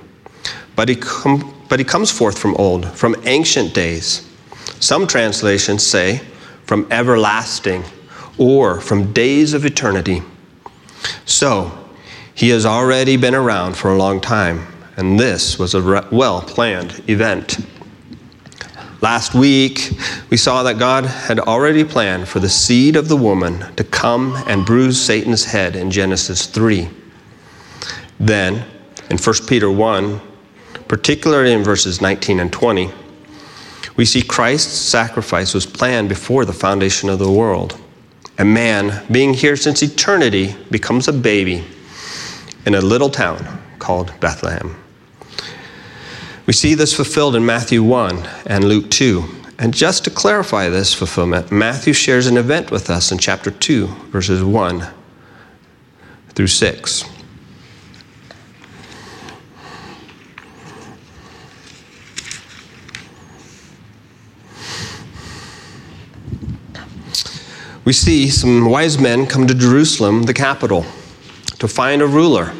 But 0.76 0.88
he, 0.88 0.96
com- 0.96 1.54
but 1.68 1.78
he 1.78 1.84
comes 1.84 2.10
forth 2.10 2.38
from 2.38 2.54
old, 2.54 2.90
from 2.92 3.14
ancient 3.24 3.74
days. 3.74 4.26
Some 4.80 5.06
translations 5.06 5.86
say, 5.86 6.22
from 6.64 6.90
everlasting, 6.90 7.84
or 8.38 8.80
from 8.80 9.12
days 9.12 9.52
of 9.52 9.66
eternity. 9.66 10.22
So, 11.26 11.70
he 12.34 12.48
has 12.48 12.64
already 12.64 13.18
been 13.18 13.34
around 13.34 13.76
for 13.76 13.92
a 13.92 13.98
long 13.98 14.22
time 14.22 14.66
and 14.96 15.18
this 15.18 15.58
was 15.58 15.74
a 15.74 16.08
well 16.10 16.40
planned 16.42 17.02
event. 17.08 17.58
Last 19.02 19.34
week, 19.34 19.98
we 20.30 20.36
saw 20.36 20.62
that 20.62 20.78
God 20.78 21.04
had 21.04 21.40
already 21.40 21.82
planned 21.82 22.28
for 22.28 22.38
the 22.38 22.48
seed 22.48 22.94
of 22.94 23.08
the 23.08 23.16
woman 23.16 23.74
to 23.74 23.82
come 23.82 24.36
and 24.46 24.64
bruise 24.64 25.04
Satan's 25.04 25.44
head 25.44 25.74
in 25.74 25.90
Genesis 25.90 26.46
3. 26.46 26.88
Then, 28.20 28.64
in 29.10 29.18
1 29.18 29.34
Peter 29.48 29.68
1, 29.68 30.20
particularly 30.86 31.52
in 31.52 31.64
verses 31.64 32.00
19 32.00 32.38
and 32.38 32.52
20, 32.52 32.92
we 33.96 34.04
see 34.04 34.22
Christ's 34.22 34.78
sacrifice 34.78 35.52
was 35.52 35.66
planned 35.66 36.08
before 36.08 36.44
the 36.44 36.52
foundation 36.52 37.08
of 37.08 37.18
the 37.18 37.30
world. 37.30 37.76
A 38.38 38.44
man, 38.44 39.04
being 39.10 39.34
here 39.34 39.56
since 39.56 39.82
eternity, 39.82 40.54
becomes 40.70 41.08
a 41.08 41.12
baby 41.12 41.64
in 42.66 42.76
a 42.76 42.80
little 42.80 43.10
town 43.10 43.60
called 43.80 44.12
Bethlehem. 44.20 44.81
We 46.52 46.56
see 46.56 46.74
this 46.74 46.92
fulfilled 46.92 47.34
in 47.34 47.46
Matthew 47.46 47.82
1 47.82 48.28
and 48.44 48.64
Luke 48.64 48.90
2. 48.90 49.24
And 49.58 49.72
just 49.72 50.04
to 50.04 50.10
clarify 50.10 50.68
this 50.68 50.92
fulfillment, 50.92 51.50
Matthew 51.50 51.94
shares 51.94 52.26
an 52.26 52.36
event 52.36 52.70
with 52.70 52.90
us 52.90 53.10
in 53.10 53.16
chapter 53.16 53.50
2, 53.50 53.86
verses 54.10 54.44
1 54.44 54.86
through 56.34 56.46
6. 56.48 57.04
We 67.86 67.94
see 67.94 68.28
some 68.28 68.66
wise 68.66 68.98
men 68.98 69.26
come 69.26 69.46
to 69.46 69.54
Jerusalem, 69.54 70.24
the 70.24 70.34
capital, 70.34 70.84
to 71.60 71.66
find 71.66 72.02
a 72.02 72.06
ruler 72.06 72.52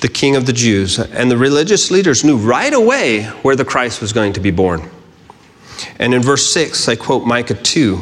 the 0.00 0.08
king 0.08 0.36
of 0.36 0.46
the 0.46 0.52
Jews. 0.52 0.98
And 0.98 1.30
the 1.30 1.36
religious 1.36 1.90
leaders 1.90 2.24
knew 2.24 2.36
right 2.36 2.72
away 2.72 3.24
where 3.42 3.56
the 3.56 3.64
Christ 3.64 4.00
was 4.00 4.12
going 4.12 4.32
to 4.34 4.40
be 4.40 4.50
born. 4.50 4.88
And 5.98 6.14
in 6.14 6.22
verse 6.22 6.52
6, 6.52 6.88
I 6.88 6.96
quote 6.96 7.26
Micah 7.26 7.54
2. 7.54 8.00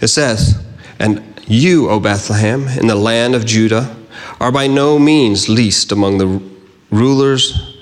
It 0.00 0.08
says, 0.08 0.62
And 0.98 1.40
you, 1.46 1.88
O 1.88 2.00
Bethlehem, 2.00 2.68
in 2.68 2.86
the 2.86 2.94
land 2.94 3.34
of 3.34 3.46
Judah, 3.46 3.96
are 4.40 4.52
by 4.52 4.66
no 4.66 4.98
means 4.98 5.48
least 5.48 5.92
among 5.92 6.18
the 6.18 6.42
rulers 6.90 7.76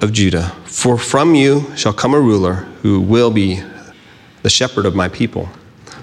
of 0.00 0.12
Judah. 0.12 0.54
For 0.64 0.98
from 0.98 1.34
you 1.34 1.74
shall 1.76 1.92
come 1.92 2.14
a 2.14 2.20
ruler 2.20 2.54
who 2.82 3.00
will 3.00 3.30
be 3.30 3.62
the 4.42 4.50
shepherd 4.50 4.86
of 4.86 4.94
my 4.94 5.08
people. 5.08 5.48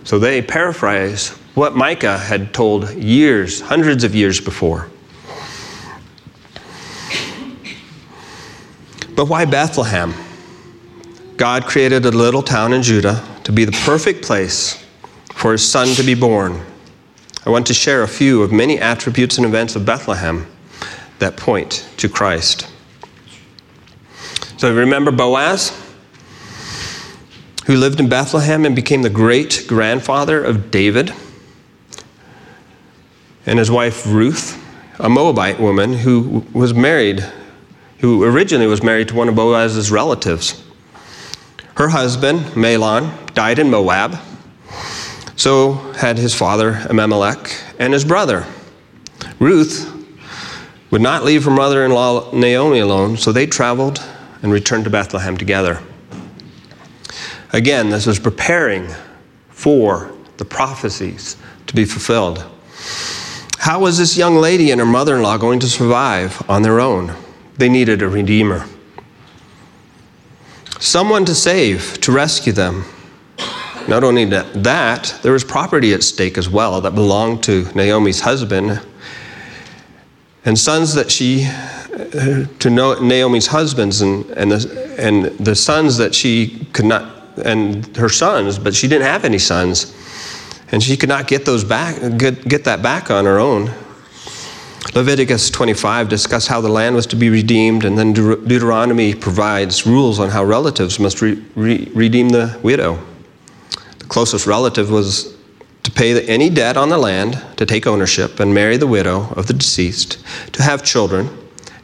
So 0.04 0.20
they 0.20 0.42
paraphrase 0.42 1.30
what 1.56 1.76
Micah 1.76 2.18
had 2.18 2.54
told 2.54 2.94
years, 2.96 3.62
hundreds 3.62 4.04
of 4.04 4.16
years 4.16 4.42
before. 4.42 4.90
But 9.16 9.26
why 9.26 9.46
Bethlehem? 9.46 10.14
God 11.38 11.66
created 11.66 12.06
a 12.06 12.12
little 12.12 12.42
town 12.42 12.74
in 12.74 12.82
Judah 12.82 13.24
to 13.44 13.52
be 13.52 13.66
the 13.66 13.72
perfect 13.86 14.24
place 14.24 14.84
for 15.34 15.52
his 15.52 15.70
son 15.70 15.88
to 15.96 16.04
be 16.04 16.14
born. 16.14 16.64
I 17.46 17.50
want 17.50 17.68
to 17.68 17.74
share 17.74 18.04
a 18.04 18.08
few 18.08 18.42
of 18.42 18.52
many 18.52 18.80
attributes 18.80 19.38
and 19.38 19.46
events 19.46 19.76
of 19.76 19.86
Bethlehem 19.86 20.48
that 21.20 21.36
point 21.38 21.88
to 21.98 22.08
Christ. 22.08 22.68
So 24.58 24.74
remember 24.74 25.12
Boaz, 25.12 25.78
who 27.66 27.76
lived 27.76 28.00
in 28.00 28.08
Bethlehem 28.08 28.66
and 28.66 28.76
became 28.76 29.02
the 29.02 29.10
great 29.10 29.66
grandfather 29.68 30.44
of 30.44 30.72
David, 30.72 31.14
and 33.46 33.60
his 33.60 33.70
wife 33.70 34.08
Ruth, 34.08 34.58
a 35.00 35.10
Moabite 35.10 35.60
woman 35.60 35.94
who 35.94 36.46
was 36.54 36.74
married 36.74 37.26
who 38.04 38.22
originally 38.26 38.68
was 38.68 38.84
married 38.84 39.08
to 39.08 39.16
one 39.16 39.30
of 39.30 39.36
Boaz's 39.36 39.90
relatives. 39.90 40.62
Her 41.78 41.88
husband, 41.88 42.42
Mahlon, 42.54 43.34
died 43.34 43.60
in 43.60 43.70
Moab. 43.70 44.20
So 45.38 45.76
had 45.94 46.18
his 46.18 46.36
father, 46.36 46.86
Elimelech, 46.90 47.58
and 47.80 47.94
his 47.94 48.04
brother. 48.04 48.46
Ruth 49.40 49.90
would 50.92 51.02
not 51.02 51.24
leave 51.24 51.46
her 51.46 51.52
mother 51.52 51.86
in 51.86 51.94
law, 51.94 52.30
Naomi, 52.34 52.80
alone, 52.80 53.16
so 53.16 53.32
they 53.32 53.48
traveled 53.48 54.04
and 54.42 54.52
returned 54.52 54.84
to 54.84 54.90
Bethlehem 54.90 55.38
together. 55.38 55.80
Again, 57.54 57.90
this 57.90 58.06
was 58.06 58.20
preparing 58.20 58.90
for 59.48 60.12
the 60.36 60.46
prophecies 60.46 61.38
to 61.68 61.74
be 61.74 61.86
fulfilled. 61.86 62.44
How 63.60 63.80
was 63.80 63.98
this 63.98 64.18
young 64.18 64.36
lady 64.36 64.72
and 64.72 64.82
her 64.82 64.86
mother 64.86 65.16
in 65.16 65.22
law 65.22 65.38
going 65.38 65.62
to 65.62 65.68
survive 65.68 66.44
on 66.50 66.64
their 66.64 66.82
own? 66.82 67.16
They 67.58 67.70
needed 67.70 68.02
a 68.02 68.08
redeemer. 68.08 68.66
someone 70.80 71.24
to 71.24 71.34
save, 71.34 72.00
to 72.02 72.12
rescue 72.12 72.52
them. 72.52 72.84
Not 73.88 74.04
only 74.04 74.26
that, 74.26 75.20
there 75.24 75.32
was 75.32 75.44
property 75.44 75.94
at 75.94 76.04
stake 76.04 76.38
as 76.38 76.50
well 76.50 76.82
that 76.82 76.94
belonged 76.94 77.44
to 77.44 77.66
Naomi's 77.74 78.20
husband 78.20 78.82
and 80.46 80.60
sons 80.60 80.94
that 80.94 81.10
she, 81.10 81.46
uh, 81.46 82.46
to 82.60 82.70
Naomi's 82.70 83.48
husbands 83.48 84.02
and, 84.02 84.26
and, 84.32 84.52
the, 84.52 84.96
and 84.98 85.26
the 85.40 85.56
sons 85.56 85.98
that 85.98 86.14
she 86.14 86.68
could 86.74 86.86
not, 86.86 87.38
and 87.46 87.96
her 87.96 88.10
sons, 88.10 88.60
but 88.60 88.76
she 88.76 88.88
didn't 88.88 89.06
have 89.06 89.24
any 89.24 89.40
sons. 89.40 89.96
And 90.72 90.84
she 90.84 90.98
could 90.98 91.10
not 91.10 91.28
get 91.28 91.46
those 91.46 91.64
back, 91.64 92.18
get, 92.18 92.46
get 92.48 92.66
that 92.66 92.82
back 92.82 93.10
on 93.10 93.26
her 93.26 93.40
own. 93.40 93.72
Leviticus 94.94 95.50
25 95.50 96.08
discuss 96.10 96.46
how 96.46 96.62
the 96.62 96.70
land 96.70 96.94
was 96.94 97.08
to 97.08 97.16
be 97.16 97.30
redeemed, 97.30 97.84
and 97.84 97.98
then 97.98 98.14
Deuteronomy 98.14 99.16
provides 99.16 99.88
rules 99.88 100.20
on 100.20 100.30
how 100.30 100.44
relatives 100.44 101.00
must 101.00 101.22
re- 101.22 101.44
re- 101.56 101.90
redeem 101.96 102.30
the 102.30 102.60
widow. 102.62 103.00
The 103.98 104.06
closest 104.06 104.46
relative 104.46 104.92
was 104.92 105.36
to 105.82 105.92
pay 105.92 106.24
any 106.28 106.50
debt 106.50 106.78
on 106.78 106.90
the 106.90 106.98
land, 106.98 107.42
to 107.58 107.66
take 107.66 107.88
ownership, 107.88 108.40
and 108.40 108.54
marry 108.54 108.78
the 108.78 108.86
widow 108.86 109.30
of 109.36 109.48
the 109.48 109.54
deceased, 109.54 110.24
to 110.54 110.62
have 110.62 110.84
children. 110.84 111.30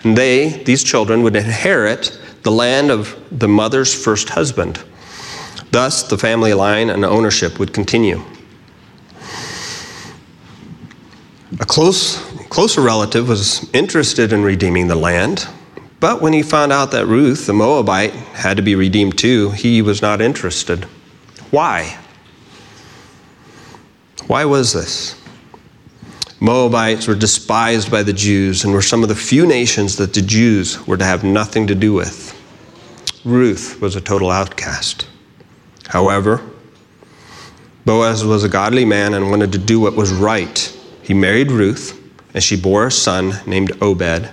And 0.04 0.18
they, 0.18 0.64
these 0.64 0.84
children, 0.84 1.24
would 1.24 1.36
inherit 1.36 2.18
the 2.44 2.52
land 2.52 2.92
of 2.92 3.18
the 3.32 3.48
mother's 3.48 3.94
first 3.94 4.30
husband. 4.30 4.84
Thus, 5.72 6.04
the 6.04 6.18
family 6.18 6.54
line 6.54 6.90
and 6.90 7.04
ownership 7.04 7.60
would 7.60 7.74
continue. 7.74 8.24
A 11.58 11.66
close, 11.66 12.18
closer 12.50 12.82
relative 12.82 13.28
was 13.28 13.68
interested 13.74 14.32
in 14.32 14.44
redeeming 14.44 14.88
the 14.88 14.96
land, 14.96 15.48
but 16.00 16.22
when 16.22 16.32
he 16.32 16.44
found 16.44 16.72
out 16.72 16.92
that 16.92 17.08
Ruth, 17.08 17.48
the 17.48 17.54
Moabite, 17.54 18.12
had 18.12 18.58
to 18.58 18.64
be 18.64 18.76
redeemed 18.76 19.18
too, 19.18 19.50
he 19.52 19.82
was 19.82 20.02
not 20.02 20.22
interested. 20.22 20.86
Why? 21.50 21.98
Why 24.28 24.46
was 24.46 24.74
this? 24.74 25.20
Moabites 26.40 27.08
were 27.08 27.16
despised 27.16 27.90
by 27.90 28.04
the 28.04 28.14
Jews 28.14 28.64
and 28.64 28.72
were 28.72 28.82
some 28.84 29.02
of 29.02 29.10
the 29.10 29.16
few 29.16 29.48
nations 29.48 29.98
that 29.98 30.14
the 30.14 30.22
Jews 30.22 30.86
were 30.86 30.98
to 30.98 31.04
have 31.04 31.24
nothing 31.24 31.66
to 31.68 31.76
do 31.76 31.94
with. 31.94 32.36
Ruth 33.26 33.82
was 33.82 33.96
a 33.96 34.02
total 34.02 34.30
outcast. 34.30 35.08
However, 35.88 36.42
Boaz 37.86 38.24
was 38.24 38.44
a 38.44 38.50
godly 38.50 38.86
man 38.86 39.16
and 39.16 39.32
wanted 39.32 39.52
to 39.52 39.58
do 39.58 39.80
what 39.80 39.96
was 39.96 40.14
right. 40.14 40.79
He 41.10 41.16
married 41.16 41.50
Ruth, 41.50 42.00
and 42.36 42.44
she 42.44 42.56
bore 42.56 42.86
a 42.86 42.92
son 42.92 43.34
named 43.48 43.72
Obed, 43.82 44.30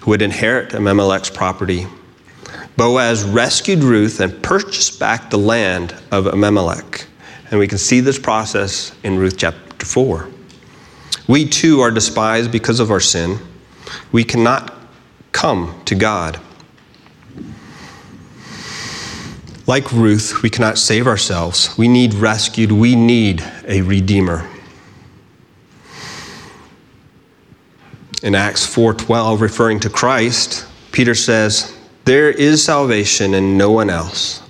who 0.00 0.10
would 0.10 0.22
inherit 0.22 0.72
Abimelech's 0.72 1.28
property. 1.28 1.86
Boaz 2.78 3.24
rescued 3.24 3.80
Ruth 3.80 4.20
and 4.20 4.42
purchased 4.42 4.98
back 4.98 5.28
the 5.28 5.36
land 5.36 5.94
of 6.10 6.26
Abimelech. 6.26 7.06
And 7.50 7.60
we 7.60 7.68
can 7.68 7.76
see 7.76 8.00
this 8.00 8.18
process 8.18 8.96
in 9.02 9.18
Ruth 9.18 9.36
chapter 9.36 9.84
4. 9.84 10.30
We 11.28 11.46
too 11.46 11.82
are 11.82 11.90
despised 11.90 12.50
because 12.50 12.80
of 12.80 12.90
our 12.90 13.00
sin. 13.00 13.38
We 14.10 14.24
cannot 14.24 14.74
come 15.32 15.78
to 15.84 15.94
God. 15.94 16.40
Like 19.66 19.92
Ruth, 19.92 20.42
we 20.42 20.48
cannot 20.48 20.78
save 20.78 21.06
ourselves. 21.06 21.76
We 21.76 21.86
need 21.86 22.14
rescued. 22.14 22.72
We 22.72 22.96
need 22.96 23.44
a 23.68 23.82
redeemer. 23.82 24.48
In 28.24 28.34
Acts 28.34 28.66
4:12 28.66 29.40
referring 29.40 29.78
to 29.80 29.88
Christ, 29.88 30.64
Peter 30.90 31.14
says, 31.14 31.72
"There 32.04 32.30
is 32.30 32.64
salvation 32.64 33.34
in 33.34 33.56
no 33.56 33.70
one 33.70 33.88
else, 33.88 34.40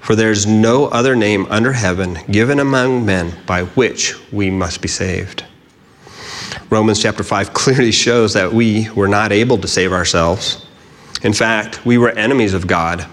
for 0.00 0.16
there 0.16 0.30
is 0.30 0.46
no 0.46 0.86
other 0.86 1.14
name 1.14 1.46
under 1.50 1.72
heaven 1.72 2.20
given 2.30 2.58
among 2.58 3.04
men 3.04 3.34
by 3.44 3.64
which 3.64 4.14
we 4.32 4.48
must 4.48 4.80
be 4.80 4.88
saved." 4.88 5.44
Romans 6.70 7.00
chapter 7.00 7.22
5 7.22 7.52
clearly 7.62 7.92
shows 7.92 8.32
that 8.32 8.54
we 8.54 8.88
were 8.94 9.08
not 9.08 9.32
able 9.32 9.58
to 9.58 9.68
save 9.68 9.92
ourselves. 9.92 10.64
In 11.22 11.34
fact, 11.34 11.84
we 11.84 11.98
were 11.98 12.10
enemies 12.10 12.54
of 12.54 12.66
God 12.66 13.04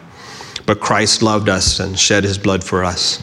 but 0.66 0.80
Christ 0.80 1.22
loved 1.22 1.50
us 1.50 1.80
and 1.80 2.00
shed 2.00 2.24
his 2.24 2.38
blood 2.38 2.64
for 2.64 2.84
us. 2.84 3.22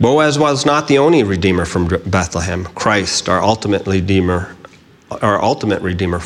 Boaz 0.00 0.38
was 0.38 0.66
not 0.66 0.88
the 0.88 0.98
only 0.98 1.22
redeemer 1.22 1.64
from 1.64 1.88
Bethlehem. 2.06 2.66
Christ, 2.74 3.28
our 3.28 3.42
ultimate 3.42 3.86
redeemer, 3.86 4.54
our 5.22 5.42
ultimate 5.42 5.82
redeemer 5.82 6.20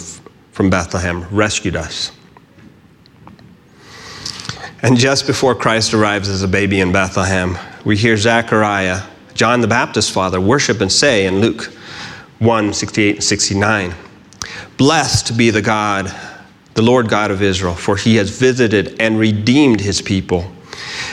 from 0.53 0.70
Bethlehem, 0.70 1.27
rescued 1.31 1.77
us. 1.77 2.12
And 4.83 4.96
just 4.96 5.27
before 5.27 5.55
Christ 5.55 5.94
arrives 5.94 6.29
as 6.29 6.42
a 6.42 6.48
baby 6.48 6.81
in 6.81 6.92
Bethlehem, 6.92 7.59
we 7.85 7.96
hear 7.96 8.16
Zechariah, 8.16 9.03
John 9.35 9.61
the 9.61 9.68
Baptist's 9.68 10.11
father, 10.11 10.40
worship 10.40 10.81
and 10.81 10.90
say 10.90 11.27
in 11.27 11.40
Luke 11.40 11.72
1 12.38 12.72
68 12.72 13.14
and 13.16 13.24
69, 13.24 13.94
Blessed 14.77 15.37
be 15.37 15.51
the 15.51 15.62
God 15.62 16.14
the 16.79 16.83
Lord 16.83 17.09
God 17.09 17.33
of 17.33 17.42
Israel, 17.42 17.74
for 17.74 17.96
he 17.96 18.14
has 18.16 18.31
visited 18.31 19.01
and 19.01 19.18
redeemed 19.18 19.81
his 19.81 20.01
people, 20.01 20.48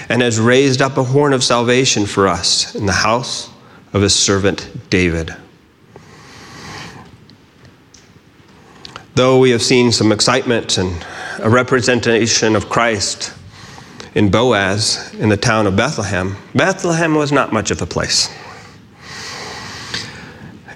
and 0.09 0.21
has 0.21 0.39
raised 0.39 0.79
up 0.79 0.97
a 0.97 1.03
horn 1.03 1.33
of 1.33 1.43
salvation 1.43 2.05
for 2.05 2.27
us 2.27 2.75
in 2.75 2.85
the 2.85 2.91
house 2.91 3.49
of 3.91 4.03
his 4.03 4.13
servant 4.13 4.69
David. 4.91 5.35
Though 9.15 9.39
we 9.39 9.51
have 9.51 9.61
seen 9.61 9.93
some 9.93 10.11
excitement 10.11 10.77
and 10.77 11.05
a 11.39 11.49
representation 11.49 12.53
of 12.53 12.67
Christ 12.67 13.33
in 14.13 14.29
Boaz 14.29 15.15
in 15.17 15.29
the 15.29 15.37
town 15.37 15.67
of 15.67 15.77
Bethlehem, 15.77 16.35
Bethlehem 16.53 17.15
was 17.15 17.31
not 17.31 17.53
much 17.53 17.71
of 17.71 17.81
a 17.81 17.85
place. 17.85 18.29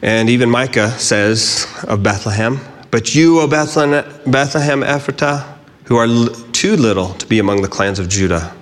And 0.01 0.29
even 0.29 0.49
Micah 0.49 0.91
says 0.91 1.67
of 1.85 2.01
Bethlehem, 2.01 2.61
but 2.91 3.13
you, 3.13 3.41
O 3.41 3.47
Bethlehem 3.47 4.83
Ephratah, 4.83 5.57
who 5.83 5.97
are 5.97 6.07
too 6.53 6.77
little 6.77 7.15
to 7.15 7.27
be 7.27 7.39
among 7.39 7.61
the 7.61 7.67
clans 7.67 7.99
of 7.99 8.07
Judah. 8.07 8.55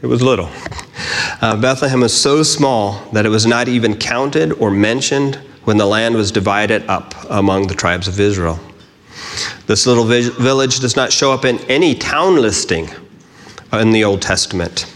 It 0.00 0.06
was 0.06 0.22
little. 0.22 0.48
Uh, 1.42 1.60
Bethlehem 1.60 2.00
was 2.00 2.18
so 2.18 2.42
small 2.42 3.06
that 3.12 3.26
it 3.26 3.28
was 3.28 3.44
not 3.44 3.68
even 3.68 3.98
counted 3.98 4.52
or 4.52 4.70
mentioned 4.70 5.34
when 5.64 5.76
the 5.76 5.86
land 5.86 6.14
was 6.14 6.32
divided 6.32 6.88
up 6.88 7.14
among 7.28 7.66
the 7.66 7.74
tribes 7.74 8.08
of 8.08 8.18
Israel. 8.18 8.58
This 9.66 9.86
little 9.86 10.04
village 10.04 10.80
does 10.80 10.96
not 10.96 11.12
show 11.12 11.32
up 11.32 11.44
in 11.44 11.58
any 11.70 11.94
town 11.94 12.36
listing 12.36 12.88
in 13.72 13.90
the 13.92 14.04
Old 14.04 14.22
Testament. 14.22 14.92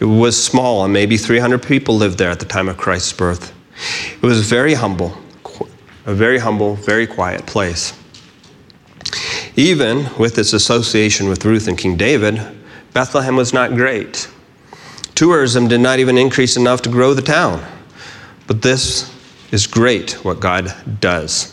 It 0.00 0.06
was 0.06 0.42
small, 0.42 0.84
and 0.84 0.92
maybe 0.92 1.16
300 1.16 1.62
people 1.62 1.96
lived 1.96 2.18
there 2.18 2.30
at 2.30 2.40
the 2.40 2.46
time 2.46 2.68
of 2.68 2.76
Christ's 2.76 3.12
birth. 3.12 3.54
It 4.14 4.26
was 4.26 4.48
very 4.48 4.74
humble 4.74 5.16
a 6.06 6.14
very 6.14 6.38
humble, 6.38 6.74
very 6.76 7.06
quiet 7.06 7.46
place. 7.46 7.92
Even 9.56 10.08
with 10.18 10.38
its 10.38 10.52
association 10.52 11.28
with 11.28 11.44
Ruth 11.44 11.68
and 11.68 11.78
King 11.78 11.96
David, 11.96 12.40
Bethlehem 12.92 13.36
was 13.36 13.52
not 13.52 13.70
great. 13.70 14.28
Tourism 15.14 15.68
did 15.68 15.80
not 15.80 15.98
even 15.98 16.18
increase 16.18 16.56
enough 16.56 16.82
to 16.82 16.88
grow 16.90 17.14
the 17.14 17.22
town. 17.22 17.64
But 18.46 18.62
this 18.62 19.12
is 19.52 19.66
great 19.66 20.12
what 20.24 20.40
God 20.40 20.74
does. 21.00 21.51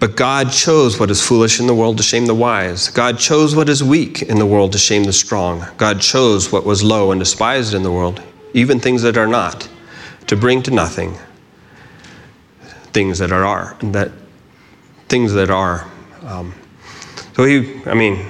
But 0.00 0.16
God 0.16 0.52
chose 0.52 1.00
what 1.00 1.10
is 1.10 1.26
foolish 1.26 1.58
in 1.58 1.66
the 1.66 1.74
world 1.74 1.96
to 1.96 2.02
shame 2.02 2.26
the 2.26 2.34
wise. 2.34 2.88
God 2.88 3.18
chose 3.18 3.56
what 3.56 3.68
is 3.68 3.82
weak 3.82 4.22
in 4.22 4.38
the 4.38 4.46
world 4.46 4.72
to 4.72 4.78
shame 4.78 5.04
the 5.04 5.12
strong. 5.12 5.64
God 5.76 6.00
chose 6.00 6.52
what 6.52 6.64
was 6.64 6.84
low 6.84 7.10
and 7.10 7.18
despised 7.18 7.74
in 7.74 7.82
the 7.82 7.90
world, 7.90 8.22
even 8.54 8.78
things 8.78 9.02
that 9.02 9.16
are 9.16 9.26
not, 9.26 9.68
to 10.28 10.36
bring 10.36 10.62
to 10.62 10.70
nothing 10.70 11.16
things 12.92 13.18
that 13.18 13.32
are, 13.32 13.76
that 13.80 14.10
things 15.08 15.32
that 15.32 15.50
are. 15.50 15.86
Um, 16.24 16.54
so 17.36 17.44
he, 17.44 17.80
I 17.86 17.94
mean, 17.94 18.26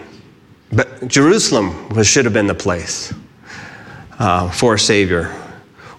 but 0.70 1.08
Jerusalem 1.08 1.88
was, 1.90 2.06
should 2.06 2.24
have 2.24 2.34
been 2.34 2.46
the 2.46 2.54
place 2.54 3.14
uh, 4.18 4.50
for 4.50 4.74
a 4.74 4.78
Savior, 4.78 5.34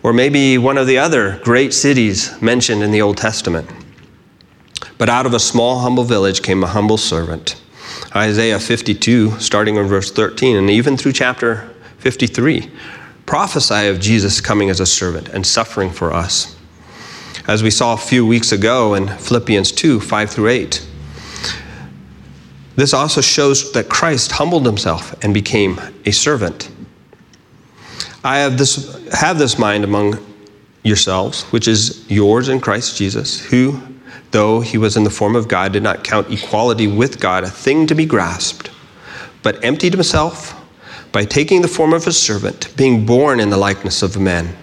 or 0.04 0.14
maybe 0.14 0.58
one 0.58 0.78
of 0.78 0.88
the 0.88 0.98
other 0.98 1.40
great 1.44 1.74
cities 1.74 2.40
mentioned 2.42 2.84
in 2.84 2.92
the 2.92 3.02
Old 3.02 3.18
Testament. 3.18 3.68
But 5.00 5.10
out 5.10 5.26
of 5.26 5.34
a 5.34 5.40
small, 5.40 5.80
humble 5.80 6.04
village 6.04 6.44
came 6.44 6.64
a 6.64 6.68
humble 6.68 6.98
servant. 6.98 7.60
Isaiah 8.16 8.60
52, 8.60 9.40
starting 9.40 9.78
in 9.78 9.88
verse 9.88 10.12
13, 10.12 10.58
and 10.58 10.70
even 10.70 10.96
through 10.96 11.14
chapter 11.14 11.74
53, 11.98 12.70
prophesy 13.26 13.88
of 13.88 14.00
Jesus 14.00 14.40
coming 14.40 14.70
as 14.70 14.80
a 14.80 14.86
servant 14.86 15.30
and 15.30 15.46
suffering 15.46 15.90
for 15.90 16.14
us 16.14 16.56
as 17.50 17.64
we 17.64 17.72
saw 17.72 17.94
a 17.94 17.98
few 17.98 18.28
weeks 18.28 18.52
ago 18.52 18.94
in 18.94 19.08
Philippians 19.08 19.72
2 19.72 20.00
5 20.00 20.30
through 20.30 20.50
8. 20.50 20.88
This 22.76 22.94
also 22.94 23.22
shows 23.22 23.72
that 23.72 23.90
Christ 23.90 24.32
humbled 24.32 24.68
himself 24.68 25.16
and 25.24 25.34
became 25.34 25.82
a 26.06 26.12
servant. 26.12 26.70
I 28.24 28.38
have 28.38 28.60
this, 28.60 29.12
have 29.14 29.40
this 29.40 29.58
mind 29.58 29.84
among 29.84 30.24
yourselves, 30.84 31.44
which 31.46 31.68
is 31.68 32.06
yours 32.10 32.50
in 32.50 32.60
Christ 32.60 32.96
Jesus, 32.98 33.44
who, 33.44 33.82
though 34.32 34.62
he 34.62 34.78
was 34.78 34.96
in 34.96 35.04
the 35.04 35.10
form 35.10 35.36
of 35.36 35.48
God, 35.48 35.74
did 35.74 35.84
not 35.84 36.04
count 36.04 36.32
equality 36.32 36.88
with 36.88 37.20
God 37.20 37.44
a 37.44 37.50
thing 37.50 37.88
to 37.88 37.96
be 37.96 38.06
grasped, 38.06 38.70
but 39.44 39.64
emptied 39.64 39.94
himself 39.94 40.56
by 41.12 41.26
taking 41.26 41.62
the 41.62 41.68
form 41.68 41.94
of 41.94 42.06
a 42.06 42.12
servant, 42.12 42.76
being 42.78 43.06
born 43.06 43.40
in 43.40 43.50
the 43.50 43.58
likeness 43.58 44.04
of 44.04 44.20
man, 44.20 44.56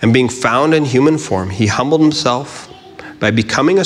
and 0.00 0.12
being 0.12 0.28
found 0.28 0.74
in 0.74 0.84
human 0.84 1.18
form, 1.18 1.50
he 1.50 1.66
humbled 1.66 2.00
himself 2.00 2.72
by 3.20 3.30
becoming 3.30 3.78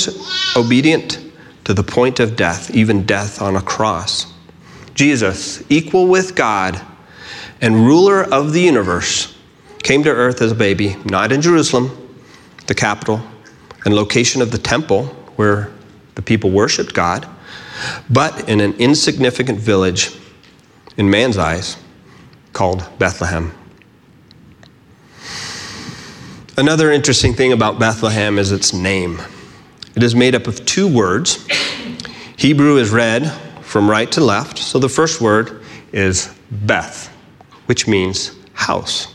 obedient 0.55 1.19
to 1.65 1.73
the 1.73 1.83
point 1.83 2.19
of 2.19 2.35
death, 2.35 2.73
even 2.73 3.05
death 3.05 3.41
on 3.41 3.55
a 3.55 3.61
cross. 3.61 4.31
Jesus, 4.95 5.63
equal 5.69 6.07
with 6.07 6.33
God 6.33 6.81
and 7.61 7.75
ruler 7.75 8.23
of 8.23 8.53
the 8.53 8.61
universe, 8.61 9.35
came 9.83 10.03
to 10.03 10.09
earth 10.09 10.41
as 10.41 10.53
a 10.53 10.55
baby, 10.55 10.95
not 11.05 11.31
in 11.31 11.41
Jerusalem, 11.41 11.91
the 12.67 12.75
capital 12.75 13.21
and 13.85 13.93
location 13.95 14.41
of 14.41 14.51
the 14.51 14.57
temple 14.57 15.15
where 15.37 15.71
the 16.15 16.21
people 16.21 16.51
worshiped 16.51 16.93
God, 16.93 17.27
but 18.09 18.49
in 18.49 18.59
an 18.59 18.73
insignificant 18.73 19.59
village 19.59 20.17
in 20.97 21.09
man's 21.09 21.37
eyes 21.37 21.77
called 22.53 22.87
Bethlehem. 22.99 23.53
Another 26.57 26.91
interesting 26.91 27.35
thing 27.35 27.53
about 27.53 27.77
Bethlehem 27.77 28.39
is 28.39 28.51
its 28.51 28.73
name. 28.73 29.21
It 29.95 30.01
is 30.01 30.15
made 30.15 30.33
up 30.33 30.47
of 30.47 30.65
two 30.65 30.87
words. 30.87 31.47
Hebrew 32.35 32.77
is 32.77 32.89
read 32.89 33.31
from 33.61 33.89
right 33.89 34.11
to 34.13 34.21
left, 34.21 34.57
so 34.57 34.79
the 34.79 34.89
first 34.89 35.21
word 35.21 35.61
is 35.91 36.33
Beth, 36.51 37.07
which 37.67 37.87
means 37.87 38.35
house, 38.53 39.13